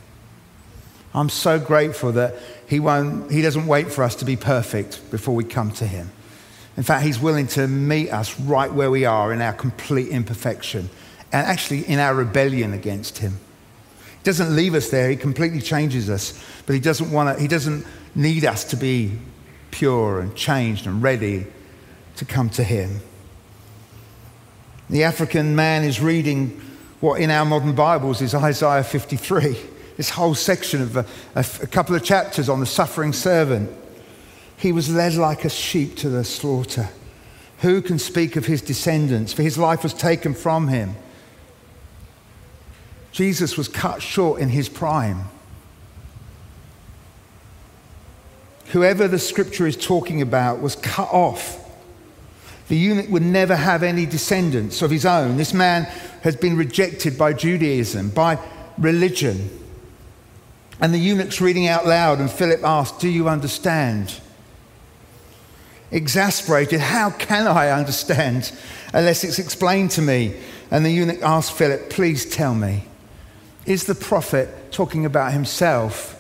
I'm 1.15 1.29
so 1.29 1.61
grateful 1.61 2.11
that 2.13 2.35
he, 2.67 2.81
won't, 2.81 3.31
he 3.31 3.43
doesn't 3.43 3.69
wait 3.69 3.93
for 3.93 4.03
us 4.03 4.17
to 4.17 4.25
be 4.25 4.35
perfect 4.35 5.09
before 5.13 5.37
we 5.37 5.45
come 5.45 5.71
to 5.75 5.87
Him. 5.87 6.11
In 6.81 6.85
fact, 6.85 7.05
He's 7.05 7.21
willing 7.21 7.47
to 7.49 7.69
meet 7.69 8.09
us 8.09 8.41
right 8.41 8.73
where 8.73 8.91
we 8.91 9.05
are 9.05 9.35
in 9.35 9.43
our 9.43 9.53
complete 9.53 10.09
imperfection 10.09 10.89
and 11.31 11.47
actually 11.47 11.87
in 11.87 11.99
our 11.99 12.15
rebellion 12.15 12.73
against 12.73 13.19
Him. 13.19 13.33
He 14.07 14.23
doesn't 14.23 14.57
leave 14.57 14.75
us 14.75 14.89
there, 14.89 15.11
He 15.11 15.17
completely 15.17 15.61
changes 15.61 16.09
us, 16.09 16.43
but 16.65 16.73
He 16.73 16.81
doesn't, 16.81 17.13
want 17.13 17.37
to, 17.37 17.43
he 17.43 17.49
doesn't 17.49 17.85
need 18.15 18.47
us 18.47 18.65
to 18.65 18.79
be 18.79 19.13
pure 19.71 20.21
and 20.21 20.35
changed 20.35 20.87
and 20.87 21.03
ready 21.03 21.47
to 22.17 22.25
come 22.25 22.49
to 22.49 22.65
Him. 22.65 23.01
The 24.89 25.05
African 25.05 25.55
man 25.55 25.85
is 25.85 26.01
reading 26.01 26.63
what 27.01 27.21
in 27.21 27.31
our 27.31 27.45
modern 27.45 27.75
Bibles 27.75 28.23
is 28.23 28.35
Isaiah 28.35 28.85
53, 28.85 29.55
this 29.99 30.09
whole 30.09 30.35
section 30.35 30.81
of 30.81 30.97
a, 30.97 31.05
a, 31.35 31.45
a 31.63 31.67
couple 31.67 31.95
of 31.95 32.03
chapters 32.03 32.49
on 32.49 32.59
the 32.59 32.65
suffering 32.65 33.13
servant. 33.13 33.71
He 34.61 34.73
was 34.73 34.89
led 34.89 35.15
like 35.15 35.45
a 35.45 35.51
sheep 35.51 35.97
to 35.97 36.09
the 36.09 36.23
slaughter. 36.23 36.89
Who 37.59 37.83
can 37.83 37.99
speak 37.99 38.37
of 38.37 38.47
his 38.47 38.63
descendants? 38.63 39.33
For 39.33 39.43
his 39.43 39.59
life 39.59 39.83
was 39.83 39.95
taken 39.95 40.35
from 40.35 40.69
him. 40.69 40.95
Jesus 43.11 43.57
was 43.57 43.67
cut 43.67 44.01
short 44.01 44.41
in 44.41 44.51
his 44.51 44.69
prime. 44.69 45.25
Whoever 48.67 49.09
the 49.09 49.19
scripture 49.19 49.67
is 49.67 49.77
talking 49.77 50.23
about 50.23 50.61
was 50.61 50.77
cut 50.77 51.09
off 51.11 51.61
the 52.71 52.77
eunuch 52.77 53.11
would 53.11 53.25
never 53.25 53.57
have 53.57 53.83
any 53.83 54.07
descendants 54.07 54.81
of 54.81 54.93
his 54.93 55.05
own. 55.05 55.37
This 55.37 55.53
man 55.53 55.87
has 56.23 56.37
been 56.37 56.57
rejected 56.57 57.19
by 57.19 57.33
Judaism, 57.33 58.11
by 58.11 58.39
religion. 58.79 59.51
And 60.81 60.95
the 60.95 60.99
eunuch's 60.99 61.41
reading 61.41 61.67
out 61.67 61.85
loud, 61.85 62.21
and 62.21 62.31
Philip 62.31 62.63
asked, 62.63 63.01
Do 63.01 63.09
you 63.09 63.29
understand? 63.29 64.21
Exasperated, 65.93 66.81
how 66.81 67.11
can 67.11 67.47
I 67.47 67.71
understand 67.71 68.53
unless 68.93 69.25
it's 69.25 69.39
explained 69.39 69.91
to 69.93 70.03
me? 70.03 70.37
And 70.71 70.85
the 70.85 70.91
eunuch 70.91 71.23
asked 71.23 71.53
Philip, 71.53 71.91
Please 71.91 72.25
tell 72.25 72.55
me, 72.55 72.85
is 73.67 73.85
the 73.85 73.95
prophet 73.95 74.73
talking 74.73 75.05
about 75.05 75.33
himself 75.33 76.17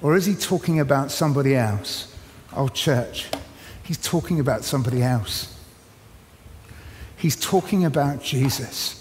or 0.00 0.16
is 0.16 0.26
he 0.26 0.34
talking 0.34 0.80
about 0.80 1.10
somebody 1.10 1.54
else? 1.54 2.14
Oh, 2.54 2.68
church, 2.68 3.28
he's 3.84 3.98
talking 3.98 4.40
about 4.40 4.64
somebody 4.64 5.02
else. 5.02 5.48
He's 7.16 7.36
talking 7.36 7.84
about 7.84 8.22
Jesus. 8.22 8.98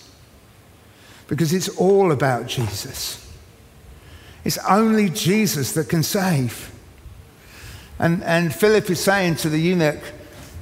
Because 1.27 1.53
it's 1.53 1.69
all 1.69 2.11
about 2.11 2.45
Jesus. 2.45 3.17
It's 4.43 4.59
only 4.59 5.09
Jesus 5.09 5.73
that 5.73 5.89
can 5.89 6.03
save. 6.03 6.71
And, 8.01 8.23
and 8.23 8.53
Philip 8.53 8.89
is 8.89 8.99
saying 8.99 9.35
to 9.37 9.49
the 9.49 9.59
eunuch, 9.59 9.99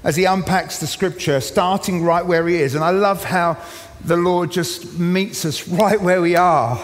as 0.04 0.18
he 0.18 0.26
unpacks 0.26 0.80
the 0.80 0.88
scripture, 0.88 1.40
starting 1.40 2.04
right 2.04 2.26
where 2.26 2.46
he 2.46 2.56
is, 2.58 2.76
and 2.76 2.84
I 2.84 2.90
love 2.90 3.24
how 3.24 3.58
the 4.04 4.18
Lord 4.18 4.52
just 4.52 5.00
meets 5.00 5.46
us 5.46 5.66
right 5.68 6.00
where 6.02 6.22
we 6.22 6.36
are. 6.36 6.76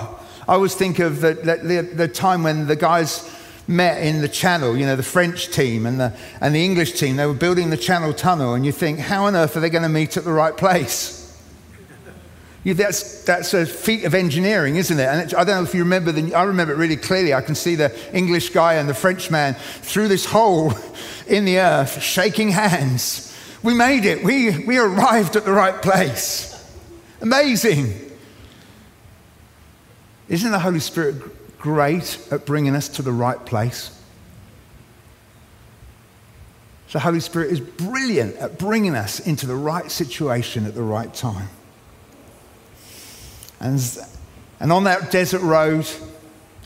I 0.48 0.54
always 0.54 0.74
think 0.74 1.00
of 1.00 1.20
the, 1.20 1.34
the, 1.34 1.89
the 1.94 2.08
time 2.08 2.44
when 2.44 2.68
the 2.68 2.78
guys 2.78 3.30
met 3.68 4.02
in 4.02 4.22
the 4.22 4.30
channel, 4.30 4.78
you 4.78 4.86
know, 4.86 4.96
the 4.96 5.04
French 5.04 5.50
team 5.50 5.86
and 5.86 6.00
the, 6.00 6.13
and 6.39 6.56
the 6.56 6.63
English 6.63 6.94
team, 6.94 7.18
they 7.18 7.26
were 7.26 7.34
building 7.34 7.70
the 7.70 7.78
channel 7.78 8.13
tunnel, 8.13 8.54
and 8.54 8.65
you 8.65 8.72
think, 8.72 9.00
how 9.00 9.26
on 9.26 9.36
earth 9.36 9.58
are 9.58 9.60
they 9.60 9.70
going 9.70 9.84
to 9.84 9.89
meet 9.89 10.15
at 10.15 10.24
the 10.24 10.32
right 10.32 10.56
place? 10.56 11.24
That's, 12.73 13.23
that's 13.23 13.54
a 13.54 13.65
feat 13.65 14.06
of 14.06 14.15
engineering, 14.15 14.75
isn't 14.78 14.99
it? 14.99 15.06
And 15.06 15.34
I 15.36 15.43
don't 15.43 15.58
know 15.58 15.63
if 15.63 15.75
you 15.75 15.84
remember, 15.84 16.12
the, 16.12 16.34
I 16.34 16.43
remember 16.43 16.73
it 16.73 16.78
really 16.78 16.97
clearly. 16.97 17.34
I 17.34 17.41
can 17.41 17.54
see 17.54 17.75
the 17.75 17.93
English 18.15 18.49
guy 18.49 18.73
and 18.75 18.89
the 18.89 18.93
French 18.95 19.30
man 19.30 19.54
through 19.54 20.08
this 20.08 20.25
hole 20.25 20.73
in 21.28 21.45
the 21.45 21.60
earth, 21.60 22.01
shaking 22.01 22.49
hands. 22.49 23.38
We 23.62 23.75
made 23.75 24.06
it. 24.06 24.23
We, 24.23 24.65
we 24.65 24.78
arrived 24.78 25.36
at 25.36 25.45
the 25.45 25.51
right 25.51 25.80
place. 25.80 26.51
Amazing. 27.21 27.93
Isn't 30.28 30.51
the 30.51 30.60
Holy 30.60 30.80
Spirit 30.80 31.60
great 31.60 32.19
at 32.32 32.45
bringing 32.45 32.75
us 32.75 32.88
to 32.89 33.01
the 33.01 33.12
right 33.12 33.43
place. 33.43 33.91
The 36.91 36.99
Holy 36.99 37.19
Spirit 37.19 37.51
is 37.51 37.60
brilliant 37.60 38.38
at 38.38 38.58
bringing 38.58 38.95
us 38.95 39.19
into 39.19 39.47
the 39.47 39.56
right 39.56 39.91
situation 39.91 40.65
at 40.65 40.75
the 40.75 40.84
right 40.84 41.13
time. 41.13 41.49
And, 43.60 43.82
and 44.60 44.72
on 44.72 44.84
that 44.86 45.12
desert 45.12 45.41
road 45.41 45.86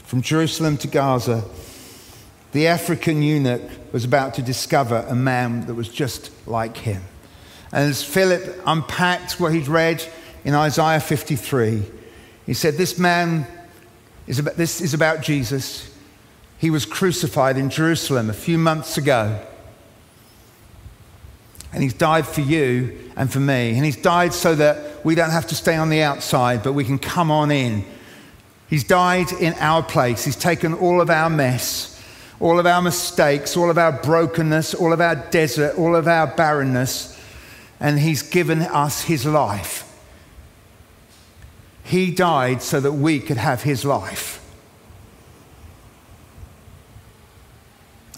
from 0.04 0.22
Jerusalem 0.22 0.78
to 0.78 0.88
Gaza, 0.88 1.44
the 2.52 2.68
African 2.68 3.22
eunuch 3.22 3.62
was 3.94 4.06
about 4.06 4.34
to 4.36 4.42
discover 4.42 5.06
a 5.08 5.16
man 5.16 5.68
that 5.68 5.76
was 5.76 5.90
just 5.90 6.32
like 6.48 6.78
him. 6.78 7.04
And 7.72 7.90
as 7.90 8.04
Philip 8.04 8.62
unpacked 8.66 9.40
what 9.40 9.54
he'd 9.54 9.68
read 9.68 10.04
in 10.44 10.56
Isaiah 10.56 11.00
53, 11.00 11.84
he 12.46 12.54
said, 12.54 12.76
This 12.76 12.98
man 12.98 13.46
is 14.26 14.40
about, 14.40 14.56
this 14.56 14.82
is 14.82 14.96
about 14.96 15.22
Jesus. 15.22 15.96
He 16.58 16.72
was 16.72 16.86
crucified 16.86 17.58
in 17.58 17.70
Jerusalem 17.70 18.30
a 18.30 18.34
few 18.34 18.58
months 18.58 18.98
ago. 18.98 19.40
And 21.72 21.84
he's 21.84 21.94
died 21.94 22.26
for 22.26 22.42
you 22.42 23.12
and 23.16 23.32
for 23.32 23.40
me. 23.40 23.76
And 23.76 23.86
he's 23.86 24.02
died 24.02 24.34
so 24.34 24.56
that 24.56 24.89
we 25.04 25.16
don't 25.16 25.32
have 25.32 25.48
to 25.48 25.56
stay 25.56 25.76
on 25.76 25.90
the 25.90 26.02
outside, 26.02 26.64
but 26.64 26.74
we 26.74 26.84
can 26.84 27.00
come 27.00 27.32
on 27.32 27.52
in. 27.52 27.86
He's 28.70 28.84
died 28.84 29.32
in 29.34 29.54
our 29.56 29.82
place. 29.82 30.26
He's 30.26 30.36
taken 30.36 30.74
all 30.74 31.02
of 31.02 31.10
our 31.10 31.30
mess, 31.30 32.02
all 32.40 32.60
of 32.60 32.66
our 32.66 32.82
mistakes, 32.82 33.58
all 33.58 33.70
of 33.70 33.78
our 33.78 33.92
brokenness, 33.92 34.74
all 34.74 34.94
of 34.94 35.02
our 35.02 35.16
desert, 35.16 35.78
all 35.78 35.96
of 35.96 36.08
our 36.08 36.28
barrenness, 36.28 37.20
and 37.80 38.00
he's 38.00 38.22
given 38.22 38.62
us 38.62 39.04
his 39.04 39.26
life. 39.26 39.86
He 41.84 42.12
died 42.12 42.62
so 42.62 42.80
that 42.80 42.92
we 42.92 43.20
could 43.20 43.38
have 43.38 43.64
his 43.64 43.84
life. 43.84 44.36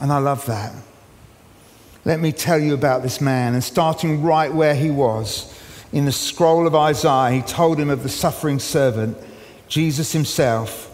And 0.01 0.11
I 0.11 0.17
love 0.17 0.45
that. 0.47 0.73
Let 2.03 2.19
me 2.19 2.31
tell 2.31 2.59
you 2.59 2.73
about 2.73 3.03
this 3.03 3.21
man. 3.21 3.53
And 3.53 3.63
starting 3.63 4.23
right 4.23 4.51
where 4.51 4.75
he 4.75 4.89
was, 4.89 5.57
in 5.91 6.05
the 6.05 6.11
scroll 6.11 6.67
of 6.67 6.75
Isaiah, 6.75 7.31
he 7.31 7.41
told 7.41 7.79
him 7.79 7.89
of 7.89 8.03
the 8.03 8.09
suffering 8.09 8.59
servant, 8.59 9.17
Jesus 9.67 10.11
himself, 10.11 10.87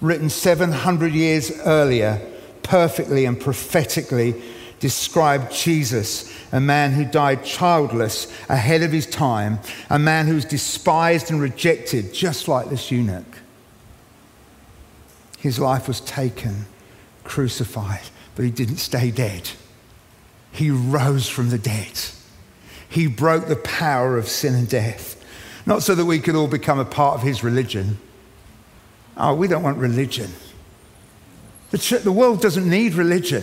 written 0.00 0.28
700 0.28 1.12
years 1.12 1.52
earlier, 1.60 2.20
perfectly 2.62 3.24
and 3.24 3.40
prophetically 3.40 4.34
described 4.80 5.50
Jesus, 5.52 6.30
a 6.52 6.60
man 6.60 6.92
who 6.92 7.04
died 7.04 7.44
childless 7.44 8.30
ahead 8.50 8.82
of 8.82 8.92
his 8.92 9.06
time, 9.06 9.58
a 9.88 9.98
man 9.98 10.26
who 10.26 10.34
was 10.34 10.44
despised 10.44 11.30
and 11.30 11.40
rejected, 11.40 12.12
just 12.12 12.48
like 12.48 12.68
this 12.68 12.90
eunuch. 12.90 13.38
His 15.38 15.58
life 15.58 15.88
was 15.88 16.00
taken, 16.00 16.66
crucified, 17.22 18.02
but 18.34 18.44
he 18.44 18.50
didn't 18.50 18.76
stay 18.76 19.10
dead. 19.10 19.50
He 20.52 20.70
rose 20.70 21.28
from 21.28 21.50
the 21.50 21.58
dead. 21.58 21.98
He 22.94 23.08
broke 23.08 23.48
the 23.48 23.56
power 23.56 24.16
of 24.16 24.28
sin 24.28 24.54
and 24.54 24.68
death. 24.68 25.20
Not 25.66 25.82
so 25.82 25.96
that 25.96 26.04
we 26.04 26.20
could 26.20 26.36
all 26.36 26.46
become 26.46 26.78
a 26.78 26.84
part 26.84 27.16
of 27.16 27.22
his 27.22 27.42
religion. 27.42 27.98
Oh, 29.16 29.34
we 29.34 29.48
don't 29.48 29.64
want 29.64 29.78
religion. 29.78 30.30
The, 31.72 31.78
ch- 31.78 32.04
the 32.04 32.12
world 32.12 32.40
doesn't 32.40 32.70
need 32.70 32.94
religion. 32.94 33.42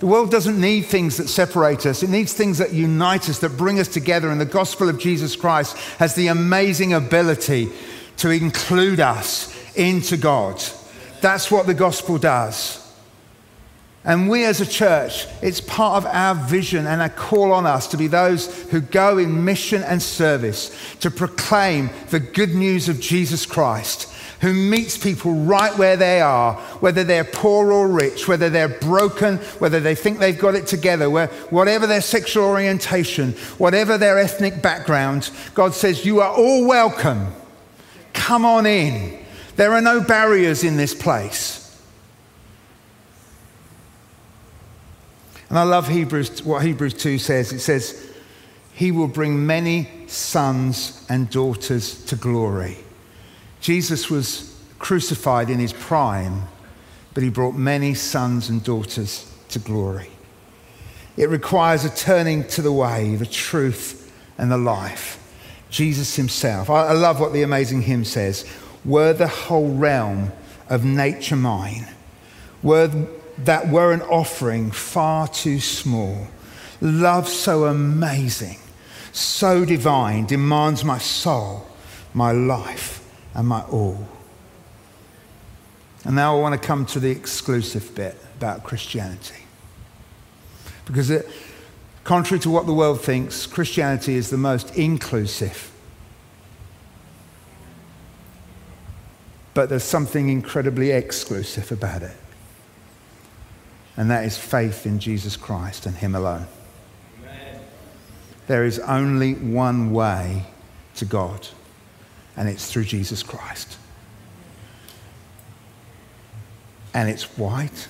The 0.00 0.06
world 0.06 0.30
doesn't 0.30 0.60
need 0.60 0.82
things 0.82 1.16
that 1.16 1.28
separate 1.28 1.86
us. 1.86 2.02
It 2.02 2.10
needs 2.10 2.34
things 2.34 2.58
that 2.58 2.74
unite 2.74 3.30
us, 3.30 3.38
that 3.38 3.56
bring 3.56 3.80
us 3.80 3.88
together. 3.88 4.30
And 4.30 4.38
the 4.38 4.44
gospel 4.44 4.90
of 4.90 4.98
Jesus 4.98 5.34
Christ 5.34 5.74
has 5.96 6.14
the 6.14 6.26
amazing 6.26 6.92
ability 6.92 7.70
to 8.18 8.28
include 8.28 9.00
us 9.00 9.50
into 9.76 10.18
God. 10.18 10.62
That's 11.22 11.50
what 11.50 11.64
the 11.64 11.72
gospel 11.72 12.18
does. 12.18 12.81
And 14.04 14.28
we 14.28 14.44
as 14.44 14.60
a 14.60 14.66
church, 14.66 15.28
it's 15.42 15.60
part 15.60 16.02
of 16.02 16.06
our 16.06 16.34
vision 16.34 16.86
and 16.86 17.00
a 17.00 17.08
call 17.08 17.52
on 17.52 17.66
us 17.66 17.86
to 17.88 17.96
be 17.96 18.08
those 18.08 18.62
who 18.70 18.80
go 18.80 19.18
in 19.18 19.44
mission 19.44 19.84
and 19.84 20.02
service 20.02 20.76
to 21.00 21.10
proclaim 21.10 21.88
the 22.10 22.18
good 22.18 22.52
news 22.52 22.88
of 22.88 22.98
Jesus 22.98 23.46
Christ, 23.46 24.12
who 24.40 24.52
meets 24.52 24.98
people 24.98 25.32
right 25.44 25.76
where 25.78 25.96
they 25.96 26.20
are, 26.20 26.54
whether 26.80 27.04
they're 27.04 27.22
poor 27.22 27.70
or 27.70 27.86
rich, 27.86 28.26
whether 28.26 28.50
they're 28.50 28.68
broken, 28.80 29.38
whether 29.60 29.78
they 29.78 29.94
think 29.94 30.18
they've 30.18 30.36
got 30.36 30.56
it 30.56 30.66
together, 30.66 31.08
whatever 31.08 31.86
their 31.86 32.00
sexual 32.00 32.46
orientation, 32.46 33.34
whatever 33.58 33.96
their 33.98 34.18
ethnic 34.18 34.60
background, 34.60 35.30
God 35.54 35.74
says, 35.74 36.04
You 36.04 36.20
are 36.22 36.32
all 36.32 36.66
welcome. 36.66 37.28
Come 38.14 38.44
on 38.44 38.66
in. 38.66 39.16
There 39.54 39.72
are 39.74 39.80
no 39.80 40.00
barriers 40.00 40.64
in 40.64 40.76
this 40.76 40.92
place. 40.92 41.61
And 45.52 45.58
I 45.58 45.64
love 45.64 45.86
Hebrews, 45.86 46.42
what 46.44 46.62
Hebrews 46.62 46.94
2 46.94 47.18
says. 47.18 47.52
It 47.52 47.60
says, 47.60 48.10
He 48.72 48.90
will 48.90 49.06
bring 49.06 49.44
many 49.44 49.86
sons 50.06 51.04
and 51.10 51.28
daughters 51.28 52.02
to 52.06 52.16
glory. 52.16 52.78
Jesus 53.60 54.08
was 54.08 54.58
crucified 54.78 55.50
in 55.50 55.58
his 55.58 55.74
prime, 55.74 56.44
but 57.12 57.22
he 57.22 57.28
brought 57.28 57.54
many 57.54 57.92
sons 57.92 58.48
and 58.48 58.64
daughters 58.64 59.30
to 59.50 59.58
glory. 59.58 60.08
It 61.18 61.28
requires 61.28 61.84
a 61.84 61.90
turning 61.90 62.48
to 62.48 62.62
the 62.62 62.72
way, 62.72 63.16
the 63.16 63.26
truth, 63.26 64.10
and 64.38 64.50
the 64.50 64.56
life. 64.56 65.18
Jesus 65.68 66.16
himself. 66.16 66.70
I, 66.70 66.92
love 66.92 67.20
what 67.20 67.34
the 67.34 67.42
amazing 67.42 67.82
hymn 67.82 68.06
says. 68.06 68.50
Were 68.86 69.12
the 69.12 69.28
whole 69.28 69.74
realm 69.74 70.32
of 70.70 70.82
nature 70.82 71.36
mine, 71.36 71.88
were 72.62 72.90
that 73.38 73.68
were 73.68 73.92
an 73.92 74.02
offering 74.02 74.70
far 74.70 75.28
too 75.28 75.60
small. 75.60 76.28
Love 76.80 77.28
so 77.28 77.66
amazing, 77.66 78.58
so 79.12 79.64
divine, 79.64 80.26
demands 80.26 80.84
my 80.84 80.98
soul, 80.98 81.66
my 82.12 82.32
life, 82.32 83.04
and 83.34 83.46
my 83.46 83.62
all. 83.62 84.06
And 86.04 86.16
now 86.16 86.36
I 86.36 86.40
want 86.40 86.60
to 86.60 86.66
come 86.66 86.84
to 86.86 87.00
the 87.00 87.10
exclusive 87.10 87.94
bit 87.94 88.16
about 88.36 88.64
Christianity. 88.64 89.44
Because, 90.84 91.10
it, 91.10 91.28
contrary 92.02 92.40
to 92.40 92.50
what 92.50 92.66
the 92.66 92.74
world 92.74 93.00
thinks, 93.00 93.46
Christianity 93.46 94.14
is 94.14 94.28
the 94.28 94.36
most 94.36 94.74
inclusive. 94.76 95.70
But 99.54 99.68
there's 99.68 99.84
something 99.84 100.28
incredibly 100.28 100.90
exclusive 100.90 101.70
about 101.70 102.02
it 102.02 102.16
and 103.96 104.10
that 104.10 104.24
is 104.24 104.38
faith 104.38 104.86
in 104.86 104.98
Jesus 104.98 105.36
Christ 105.36 105.86
and 105.86 105.96
Him 105.96 106.14
alone. 106.14 106.46
Amen. 107.20 107.60
There 108.46 108.64
is 108.64 108.78
only 108.80 109.34
one 109.34 109.92
way 109.92 110.46
to 110.96 111.04
God, 111.04 111.48
and 112.36 112.48
it's 112.48 112.70
through 112.70 112.84
Jesus 112.84 113.22
Christ. 113.22 113.78
And 116.94 117.08
it's 117.08 117.36
white, 117.38 117.88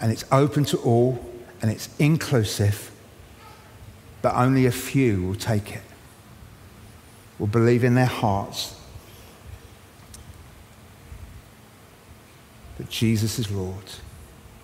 and 0.00 0.12
it's 0.12 0.24
open 0.30 0.64
to 0.66 0.76
all, 0.78 1.24
and 1.62 1.70
it's 1.70 1.88
inclusive, 1.98 2.90
but 4.22 4.34
only 4.34 4.66
a 4.66 4.72
few 4.72 5.24
will 5.24 5.34
take 5.34 5.74
it, 5.74 5.82
will 7.38 7.46
believe 7.46 7.82
in 7.82 7.94
their 7.94 8.06
hearts 8.06 8.74
that 12.76 12.88
Jesus 12.88 13.40
is 13.40 13.50
Lord 13.50 13.84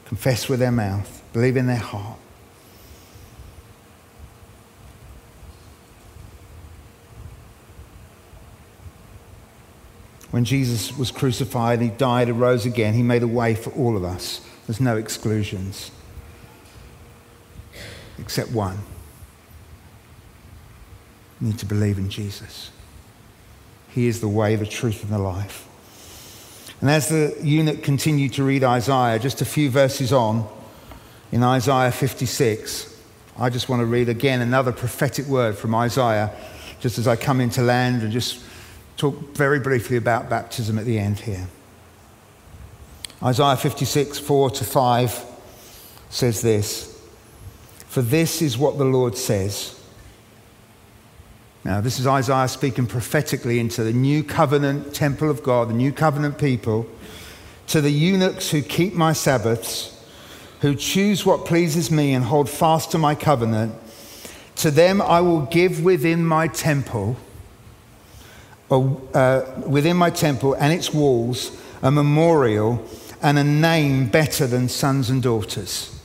confess 0.05 0.49
with 0.49 0.61
their 0.61 0.73
mouth, 0.73 1.23
believe 1.33 1.57
in 1.57 1.67
their 1.67 1.77
heart. 1.77 2.19
When 10.31 10.45
Jesus 10.45 10.97
was 10.99 11.13
crucified, 11.13 11.81
he 11.81 11.91
died 11.91 12.29
and 12.29 12.41
rose 12.41 12.67
again, 12.67 12.95
he 12.95 13.05
made 13.05 13.23
a 13.23 13.29
way 13.29 13.55
for 13.55 13.71
all 13.71 13.97
of 13.97 14.03
us. 14.03 14.41
There's 14.67 14.81
no 14.81 14.97
exclusions, 14.97 15.93
except 18.19 18.51
one. 18.51 18.79
You 21.41 21.49
need 21.49 21.59
to 21.61 21.67
believe 21.67 21.99
in 21.99 22.11
Jesus. 22.11 22.71
He 23.91 24.09
is 24.09 24.21
the 24.21 24.29
way, 24.29 24.57
the 24.57 24.67
truth, 24.67 25.05
and 25.05 25.13
the 25.13 25.19
life. 25.19 25.69
And 26.85 26.91
as 26.91 27.09
the 27.09 27.35
eunuch 27.41 27.83
continued 27.83 28.35
to 28.35 28.45
read 28.45 28.63
Isaiah, 28.63 29.19
just 29.19 29.41
a 29.41 29.47
few 29.47 29.71
verses 29.71 30.13
on, 30.13 30.47
in 31.33 31.43
Isaiah 31.43 31.91
56, 31.91 32.95
I 33.39 33.49
just 33.49 33.71
want 33.71 33.81
to 33.81 33.87
read 33.87 34.11
again 34.11 34.43
another 34.43 34.71
prophetic 34.71 35.25
word 35.25 35.57
from 35.57 35.75
Isaiah, 35.75 36.31
just 36.81 36.99
as 36.99 37.09
I 37.09 37.17
come 37.17 37.41
into 37.41 37.63
land 37.63 38.03
and 38.03 38.13
just 38.13 38.45
talk 38.99 39.35
very 39.35 39.59
briefly 39.61 39.97
about 39.97 40.29
baptism 40.29 40.79
at 40.79 40.85
the 40.85 40.99
end 40.99 41.21
here. 41.21 41.47
Isaiah 43.23 43.57
56, 43.57 44.19
4 44.19 44.51
to 44.51 44.65
5 44.65 45.25
says 46.11 46.43
this 46.43 47.03
For 47.89 48.03
this 48.03 48.43
is 48.43 48.59
what 48.59 48.77
the 48.77 48.85
Lord 48.85 49.17
says 49.17 49.83
now, 51.65 51.81
this 51.81 51.99
is 51.99 52.07
Isaiah 52.07 52.47
speaking 52.47 52.87
prophetically 52.87 53.59
into 53.59 53.83
the 53.83 53.93
new 53.95 54.23
covenant 54.23 54.95
temple 54.95 55.31
of 55.31 55.43
God, 55.43 55.71
the 55.71 55.75
new 55.75 55.93
covenant 55.93 56.37
people, 56.37 56.87
to 57.69 57.81
the 57.81 57.91
eunuchs 57.91 58.51
who 58.51 58.61
keep 58.61 58.93
my 58.93 59.15
Sabbaths, 59.15 59.99
who 60.61 60.75
choose 60.75 61.25
what 61.25 61.47
pleases 61.47 61.91
me 61.91 62.13
and 62.13 62.23
hold 62.23 62.51
fast 62.51 62.91
to 62.91 62.99
my 62.99 63.15
covenant. 63.15 63.75
To 64.57 64.71
them 64.71 65.01
I 65.01 65.23
will 65.23 65.47
give 65.47 65.83
within 65.83 66.27
my 66.27 66.49
temple, 66.49 67.17
uh, 68.71 69.43
within 69.67 69.97
my 69.97 70.11
temple 70.11 70.53
and 70.55 70.71
its 70.71 70.93
walls, 70.93 71.59
a 71.83 71.91
memorial 71.91 72.87
and 73.23 73.39
a 73.39 73.45
name 73.45 74.09
better 74.09 74.47
than 74.47 74.69
sons 74.69 75.09
and 75.09 75.23
daughters. 75.23 75.99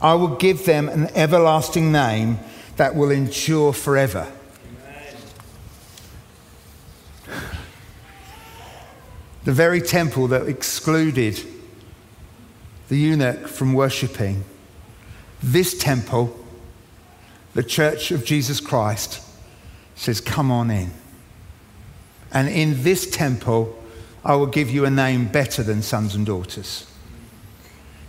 I 0.00 0.14
will 0.14 0.36
give 0.36 0.66
them 0.66 0.88
an 0.88 1.08
everlasting 1.16 1.90
name 1.90 2.38
that 2.76 2.94
will 2.94 3.10
endure 3.10 3.72
forever. 3.72 4.28
The 9.44 9.52
very 9.52 9.80
temple 9.80 10.28
that 10.28 10.48
excluded 10.48 11.40
the 12.88 12.96
eunuch 12.96 13.48
from 13.48 13.72
worshipping, 13.72 14.44
this 15.42 15.76
temple, 15.76 16.38
the 17.54 17.62
church 17.62 18.10
of 18.10 18.24
Jesus 18.24 18.60
Christ, 18.60 19.22
says, 19.94 20.20
Come 20.20 20.50
on 20.50 20.70
in. 20.70 20.90
And 22.32 22.48
in 22.48 22.82
this 22.82 23.10
temple, 23.10 23.78
I 24.24 24.36
will 24.36 24.46
give 24.46 24.70
you 24.70 24.84
a 24.84 24.90
name 24.90 25.26
better 25.26 25.62
than 25.62 25.82
sons 25.82 26.14
and 26.14 26.24
daughters. 26.24 26.86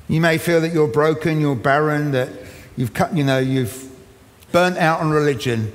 You 0.08 0.22
may 0.22 0.38
feel 0.38 0.62
that 0.62 0.74
you're 0.74 0.88
broken, 0.88 1.42
you're 1.42 1.56
barren, 1.56 2.12
that 2.12 2.30
you've 2.78 2.94
cut, 2.94 3.16
you 3.16 3.24
know, 3.24 3.40
you've 3.40 3.92
burnt 4.52 4.78
out 4.78 5.02
on 5.02 5.12
religion. 5.12 5.74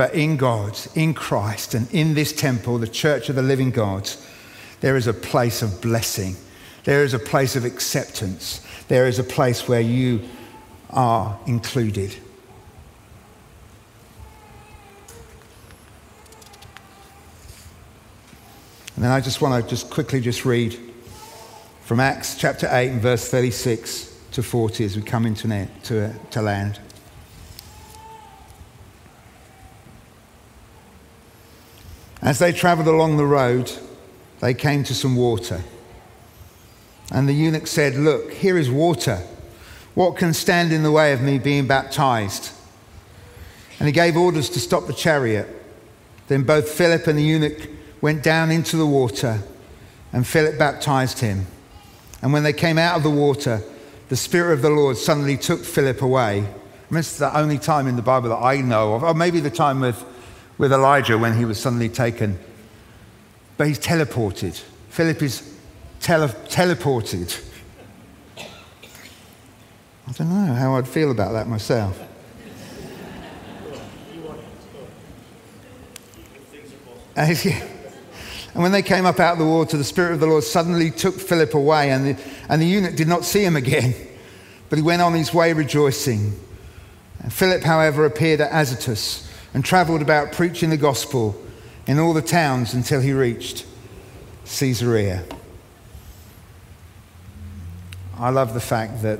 But 0.00 0.14
in 0.14 0.38
God, 0.38 0.78
in 0.94 1.12
Christ, 1.12 1.74
and 1.74 1.86
in 1.92 2.14
this 2.14 2.32
temple, 2.32 2.78
the 2.78 2.88
church 2.88 3.28
of 3.28 3.36
the 3.36 3.42
living 3.42 3.70
God, 3.70 4.10
there 4.80 4.96
is 4.96 5.06
a 5.06 5.12
place 5.12 5.60
of 5.60 5.82
blessing. 5.82 6.36
There 6.84 7.04
is 7.04 7.12
a 7.12 7.18
place 7.18 7.54
of 7.54 7.66
acceptance. 7.66 8.66
There 8.88 9.06
is 9.06 9.18
a 9.18 9.22
place 9.22 9.68
where 9.68 9.82
you 9.82 10.22
are 10.88 11.38
included. 11.46 12.16
And 18.96 19.04
then 19.04 19.10
I 19.10 19.20
just 19.20 19.42
want 19.42 19.62
to 19.62 19.68
just 19.68 19.90
quickly 19.90 20.22
just 20.22 20.46
read 20.46 20.80
from 21.82 22.00
Acts 22.00 22.38
chapter 22.38 22.66
8 22.72 22.88
and 22.88 23.02
verse 23.02 23.28
36 23.28 24.16
to 24.30 24.42
40 24.42 24.82
as 24.82 24.96
we 24.96 25.02
come 25.02 25.26
into 25.26 25.68
to, 25.82 26.40
land. 26.40 26.80
As 32.22 32.38
they 32.38 32.52
traveled 32.52 32.88
along 32.88 33.16
the 33.16 33.26
road, 33.26 33.72
they 34.40 34.54
came 34.54 34.84
to 34.84 34.94
some 34.94 35.16
water. 35.16 35.62
And 37.10 37.28
the 37.28 37.32
eunuch 37.32 37.66
said, 37.66 37.96
Look, 37.96 38.32
here 38.32 38.56
is 38.56 38.70
water. 38.70 39.22
What 39.94 40.16
can 40.16 40.32
stand 40.32 40.72
in 40.72 40.82
the 40.82 40.92
way 40.92 41.12
of 41.12 41.20
me 41.20 41.38
being 41.38 41.66
baptized? 41.66 42.52
And 43.78 43.86
he 43.86 43.92
gave 43.92 44.16
orders 44.16 44.48
to 44.50 44.60
stop 44.60 44.86
the 44.86 44.92
chariot. 44.92 45.48
Then 46.28 46.44
both 46.44 46.68
Philip 46.68 47.06
and 47.06 47.18
the 47.18 47.22
eunuch 47.22 47.68
went 48.00 48.22
down 48.22 48.50
into 48.50 48.76
the 48.76 48.86
water, 48.86 49.42
and 50.12 50.26
Philip 50.26 50.58
baptized 50.58 51.18
him. 51.18 51.46
And 52.22 52.32
when 52.32 52.44
they 52.44 52.52
came 52.52 52.78
out 52.78 52.96
of 52.96 53.02
the 53.02 53.10
water, 53.10 53.62
the 54.08 54.16
Spirit 54.16 54.54
of 54.54 54.62
the 54.62 54.70
Lord 54.70 54.96
suddenly 54.96 55.36
took 55.36 55.64
Philip 55.64 56.02
away. 56.02 56.46
Mean, 56.90 56.98
it's 56.98 57.18
the 57.18 57.36
only 57.36 57.58
time 57.58 57.86
in 57.86 57.96
the 57.96 58.02
Bible 58.02 58.30
that 58.30 58.42
I 58.42 58.60
know 58.60 58.94
of, 58.94 59.04
or 59.04 59.14
maybe 59.14 59.38
the 59.40 59.50
time 59.50 59.80
with, 59.80 60.04
with 60.60 60.74
Elijah 60.74 61.16
when 61.16 61.32
he 61.38 61.46
was 61.46 61.58
suddenly 61.58 61.88
taken. 61.88 62.38
But 63.56 63.66
he's 63.68 63.78
teleported. 63.78 64.62
Philip 64.90 65.22
is 65.22 65.56
tele- 66.00 66.28
teleported. 66.28 67.42
I 68.36 70.12
don't 70.12 70.28
know 70.28 70.52
how 70.52 70.76
I'd 70.76 70.86
feel 70.86 71.10
about 71.10 71.32
that 71.32 71.48
myself. 71.48 71.98
And 78.52 78.64
when 78.64 78.72
they 78.72 78.82
came 78.82 79.06
up 79.06 79.20
out 79.20 79.34
of 79.34 79.38
the 79.38 79.46
water, 79.46 79.76
the 79.76 79.84
Spirit 79.84 80.14
of 80.14 80.18
the 80.18 80.26
Lord 80.26 80.42
suddenly 80.42 80.90
took 80.90 81.14
Philip 81.14 81.54
away, 81.54 81.92
and 81.92 82.04
the, 82.04 82.22
and 82.48 82.60
the 82.60 82.66
eunuch 82.66 82.96
did 82.96 83.06
not 83.06 83.24
see 83.24 83.44
him 83.44 83.54
again, 83.54 83.94
but 84.68 84.76
he 84.76 84.82
went 84.82 85.00
on 85.00 85.14
his 85.14 85.32
way 85.32 85.52
rejoicing. 85.52 86.36
And 87.20 87.32
Philip, 87.32 87.62
however, 87.62 88.04
appeared 88.04 88.40
at 88.40 88.50
Azotus 88.50 89.29
and 89.54 89.64
traveled 89.64 90.02
about 90.02 90.32
preaching 90.32 90.70
the 90.70 90.76
gospel 90.76 91.40
in 91.86 91.98
all 91.98 92.12
the 92.12 92.22
towns 92.22 92.74
until 92.74 93.00
he 93.00 93.12
reached 93.12 93.66
Caesarea. 94.44 95.24
I 98.18 98.30
love 98.30 98.54
the 98.54 98.60
fact 98.60 99.02
that 99.02 99.18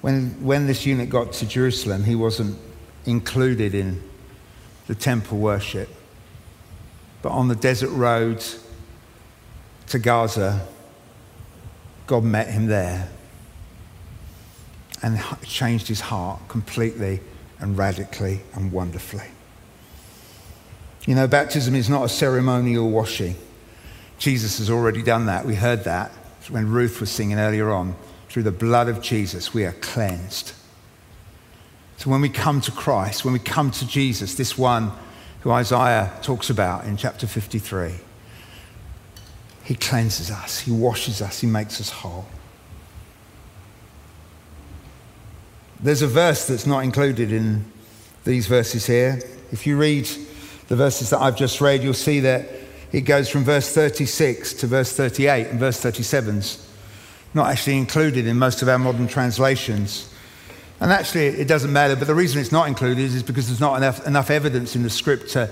when, 0.00 0.44
when 0.44 0.66
this 0.66 0.84
eunuch 0.84 1.08
got 1.08 1.32
to 1.34 1.46
Jerusalem, 1.46 2.04
he 2.04 2.14
wasn't 2.14 2.58
included 3.06 3.74
in 3.74 4.02
the 4.86 4.94
temple 4.94 5.38
worship. 5.38 5.88
But 7.22 7.30
on 7.30 7.48
the 7.48 7.56
desert 7.56 7.90
road 7.90 8.44
to 9.88 9.98
Gaza, 9.98 10.66
God 12.06 12.24
met 12.24 12.48
him 12.48 12.66
there 12.66 13.08
and 15.02 15.20
changed 15.42 15.88
his 15.88 16.00
heart 16.00 16.40
completely 16.48 17.20
and 17.60 17.76
radically 17.76 18.40
and 18.54 18.72
wonderfully. 18.72 19.28
You 21.06 21.14
know, 21.14 21.26
baptism 21.26 21.74
is 21.74 21.88
not 21.88 22.04
a 22.04 22.08
ceremonial 22.08 22.90
washing. 22.90 23.36
Jesus 24.18 24.58
has 24.58 24.68
already 24.70 25.02
done 25.02 25.26
that. 25.26 25.46
We 25.46 25.54
heard 25.54 25.84
that 25.84 26.10
when 26.50 26.70
Ruth 26.70 27.00
was 27.00 27.10
singing 27.10 27.38
earlier 27.38 27.70
on. 27.70 27.94
Through 28.28 28.42
the 28.42 28.52
blood 28.52 28.88
of 28.88 29.00
Jesus, 29.00 29.54
we 29.54 29.64
are 29.64 29.72
cleansed. 29.72 30.52
So 31.96 32.10
when 32.10 32.20
we 32.20 32.28
come 32.28 32.60
to 32.60 32.70
Christ, 32.70 33.24
when 33.24 33.32
we 33.32 33.40
come 33.40 33.70
to 33.72 33.86
Jesus, 33.86 34.34
this 34.34 34.56
one 34.56 34.92
who 35.40 35.50
Isaiah 35.50 36.12
talks 36.22 36.50
about 36.50 36.84
in 36.84 36.96
chapter 36.96 37.26
53, 37.26 37.94
he 39.64 39.74
cleanses 39.74 40.30
us, 40.30 40.60
he 40.60 40.70
washes 40.70 41.20
us, 41.20 41.40
he 41.40 41.46
makes 41.46 41.80
us 41.80 41.90
whole. 41.90 42.26
There's 45.80 46.02
a 46.02 46.08
verse 46.08 46.46
that's 46.46 46.66
not 46.66 46.80
included 46.80 47.30
in 47.30 47.64
these 48.24 48.48
verses 48.48 48.86
here. 48.86 49.20
If 49.52 49.66
you 49.66 49.78
read 49.78 50.08
the 50.66 50.74
verses 50.74 51.10
that 51.10 51.20
I've 51.20 51.36
just 51.36 51.60
read, 51.60 51.84
you'll 51.84 51.94
see 51.94 52.20
that 52.20 52.48
it 52.90 53.02
goes 53.02 53.28
from 53.28 53.44
verse 53.44 53.72
36 53.72 54.54
to 54.54 54.66
verse 54.66 54.96
38, 54.96 55.46
and 55.48 55.60
verse 55.60 55.80
37's 55.80 56.66
not 57.34 57.50
actually 57.50 57.76
included 57.76 58.26
in 58.26 58.38
most 58.38 58.62
of 58.62 58.68
our 58.68 58.78
modern 58.78 59.06
translations. 59.06 60.12
And 60.80 60.90
actually, 60.90 61.26
it 61.26 61.46
doesn't 61.46 61.72
matter, 61.72 61.94
but 61.94 62.06
the 62.06 62.14
reason 62.14 62.40
it's 62.40 62.52
not 62.52 62.66
included 62.66 63.04
is 63.04 63.22
because 63.22 63.46
there's 63.46 63.60
not 63.60 63.76
enough, 63.76 64.06
enough 64.06 64.30
evidence 64.30 64.74
in 64.74 64.82
the 64.82 64.90
script, 64.90 65.30
to, 65.30 65.50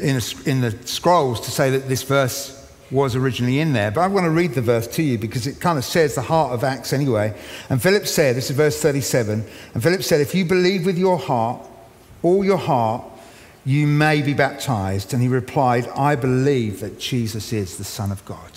in, 0.00 0.16
a, 0.16 0.48
in 0.48 0.60
the 0.60 0.72
scrolls, 0.86 1.40
to 1.42 1.50
say 1.50 1.70
that 1.70 1.88
this 1.88 2.02
verse 2.02 2.61
was 2.92 3.16
originally 3.16 3.58
in 3.58 3.72
there. 3.72 3.90
But 3.90 4.02
I 4.02 4.06
want 4.06 4.24
to 4.24 4.30
read 4.30 4.52
the 4.52 4.62
verse 4.62 4.86
to 4.88 5.02
you 5.02 5.18
because 5.18 5.46
it 5.46 5.60
kind 5.60 5.78
of 5.78 5.84
says 5.84 6.14
the 6.14 6.22
heart 6.22 6.52
of 6.52 6.62
Acts 6.62 6.92
anyway. 6.92 7.34
And 7.70 7.82
Philip 7.82 8.06
said, 8.06 8.36
this 8.36 8.50
is 8.50 8.56
verse 8.56 8.80
37, 8.80 9.44
and 9.74 9.82
Philip 9.82 10.02
said, 10.02 10.20
If 10.20 10.34
you 10.34 10.44
believe 10.44 10.86
with 10.86 10.98
your 10.98 11.18
heart, 11.18 11.66
all 12.22 12.44
your 12.44 12.58
heart, 12.58 13.04
you 13.64 13.86
may 13.86 14.22
be 14.22 14.34
baptized. 14.34 15.12
And 15.12 15.22
he 15.22 15.28
replied, 15.28 15.88
I 15.88 16.16
believe 16.16 16.80
that 16.80 16.98
Jesus 16.98 17.52
is 17.52 17.78
the 17.78 17.84
Son 17.84 18.12
of 18.12 18.24
God. 18.24 18.50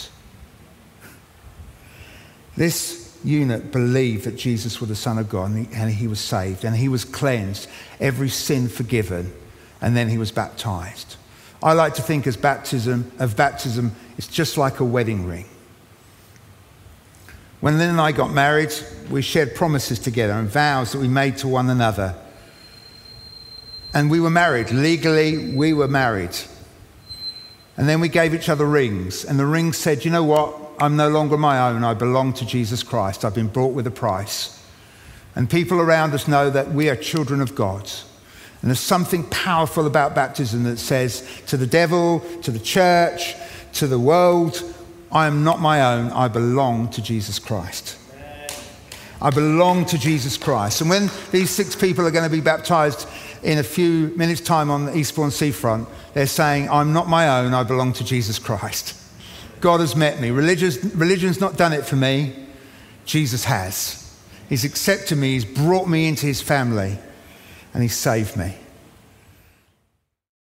This 2.58 3.18
eunuch 3.24 3.72
believed 3.72 4.26
that 4.26 4.38
Jesus 4.38 4.80
was 4.80 4.90
the 4.90 4.96
Son 4.96 5.18
of 5.18 5.30
God 5.30 5.52
and 5.52 5.68
he, 5.68 5.76
and 5.76 5.92
he 5.92 6.08
was 6.08 6.20
saved 6.20 6.64
and 6.64 6.76
he 6.76 6.88
was 6.88 7.04
cleansed, 7.04 7.68
every 8.00 8.30
sin 8.30 8.70
forgiven, 8.70 9.34
and 9.82 9.96
then 9.98 10.10
he 10.10 10.18
was 10.18 10.32
baptized. 10.32 11.16
I 11.64 11.74
like 11.74 11.96
to 11.96 12.02
think 12.02 12.28
as 12.28 12.38
baptism 12.38 13.12
of 13.20 13.36
baptism, 13.36 13.94
it's 14.18 14.28
just 14.28 14.58
like 14.58 14.80
a 14.80 14.86
wedding 14.86 15.26
ring. 15.26 15.46
When 17.62 17.78
Lynn 17.78 17.90
and 17.90 18.02
I 18.02 18.12
got 18.12 18.32
married, 18.32 18.74
we 19.10 19.22
shared 19.22 19.56
promises 19.56 19.98
together 19.98 20.34
and 20.34 20.48
vows 20.48 20.92
that 20.92 21.00
we 21.00 21.08
made 21.08 21.38
to 21.38 21.48
one 21.48 21.70
another. 21.70 22.14
And 23.94 24.12
we 24.12 24.20
were 24.20 24.30
married. 24.30 24.72
Legally, 24.72 25.56
we 25.56 25.74
were 25.74 25.88
married. 25.88 26.38
And 27.78 27.90
then 27.90 28.02
we 28.02 28.10
gave 28.10 28.34
each 28.36 28.50
other 28.50 28.66
rings. 28.66 29.26
And 29.26 29.40
the 29.40 29.46
ring 29.46 29.74
said, 29.74 30.06
you 30.06 30.12
know 30.12 30.24
what? 30.24 30.56
I'm 30.80 30.96
no 30.96 31.10
longer 31.10 31.38
my 31.38 31.70
own. 31.70 31.84
I 31.84 31.94
belong 31.94 32.34
to 32.34 32.46
Jesus 32.46 32.84
Christ. 32.84 33.26
I've 33.26 33.34
been 33.34 33.48
bought 33.48 33.74
with 33.74 33.88
a 33.88 33.92
price. 33.92 34.62
And 35.34 35.50
people 35.50 35.80
around 35.80 36.14
us 36.14 36.28
know 36.28 36.50
that 36.50 36.72
we 36.72 36.90
are 36.90 36.96
children 36.96 37.42
of 37.42 37.56
God. 37.56 37.90
And 38.66 38.72
there's 38.72 38.80
something 38.80 39.24
powerful 39.26 39.86
about 39.86 40.16
baptism 40.16 40.64
that 40.64 40.78
says 40.78 41.24
to 41.46 41.56
the 41.56 41.68
devil, 41.68 42.22
to 42.42 42.50
the 42.50 42.58
church, 42.58 43.36
to 43.74 43.86
the 43.86 44.00
world, 44.00 44.64
I 45.12 45.28
am 45.28 45.44
not 45.44 45.60
my 45.60 45.94
own. 45.94 46.10
I 46.10 46.30
belong 46.30 46.90
to 46.90 47.02
Jesus 47.04 47.38
Christ. 47.38 47.96
I 49.22 49.30
belong 49.30 49.86
to 49.86 50.00
Jesus 50.00 50.36
Christ. 50.36 50.82
And 50.82 50.90
when 50.90 51.12
these 51.32 51.52
six 51.52 51.76
people 51.76 52.08
are 52.08 52.12
going 52.12 52.24
to 52.24 52.36
be 52.36 52.42
baptized 52.42 53.08
in 53.44 53.60
a 53.60 53.64
few 53.64 54.12
minutes' 54.16 54.42
time 54.42 54.72
on 54.72 54.88
the 54.88 54.98
Eastbourne 54.98 55.30
seafront, 55.30 55.88
they're 56.16 56.26
saying, 56.26 56.68
I'm 56.68 56.92
not 56.92 57.08
my 57.08 57.38
own. 57.38 57.54
I 57.54 57.62
belong 57.62 57.94
to 57.94 58.04
Jesus 58.04 58.40
Christ. 58.40 59.00
God 59.62 59.80
has 59.80 59.96
met 59.96 60.20
me. 60.20 60.32
Religion's, 60.32 60.84
religion's 60.96 61.40
not 61.40 61.56
done 61.56 61.72
it 61.72 61.86
for 61.86 61.98
me. 61.98 62.34
Jesus 63.06 63.44
has. 63.44 64.12
He's 64.50 64.66
accepted 64.66 65.20
me, 65.20 65.34
He's 65.34 65.46
brought 65.46 65.88
me 65.88 66.08
into 66.08 66.26
His 66.26 66.42
family, 66.42 66.98
and 67.76 67.84
He 67.84 67.90
saved 67.90 68.38
me. 68.38 68.56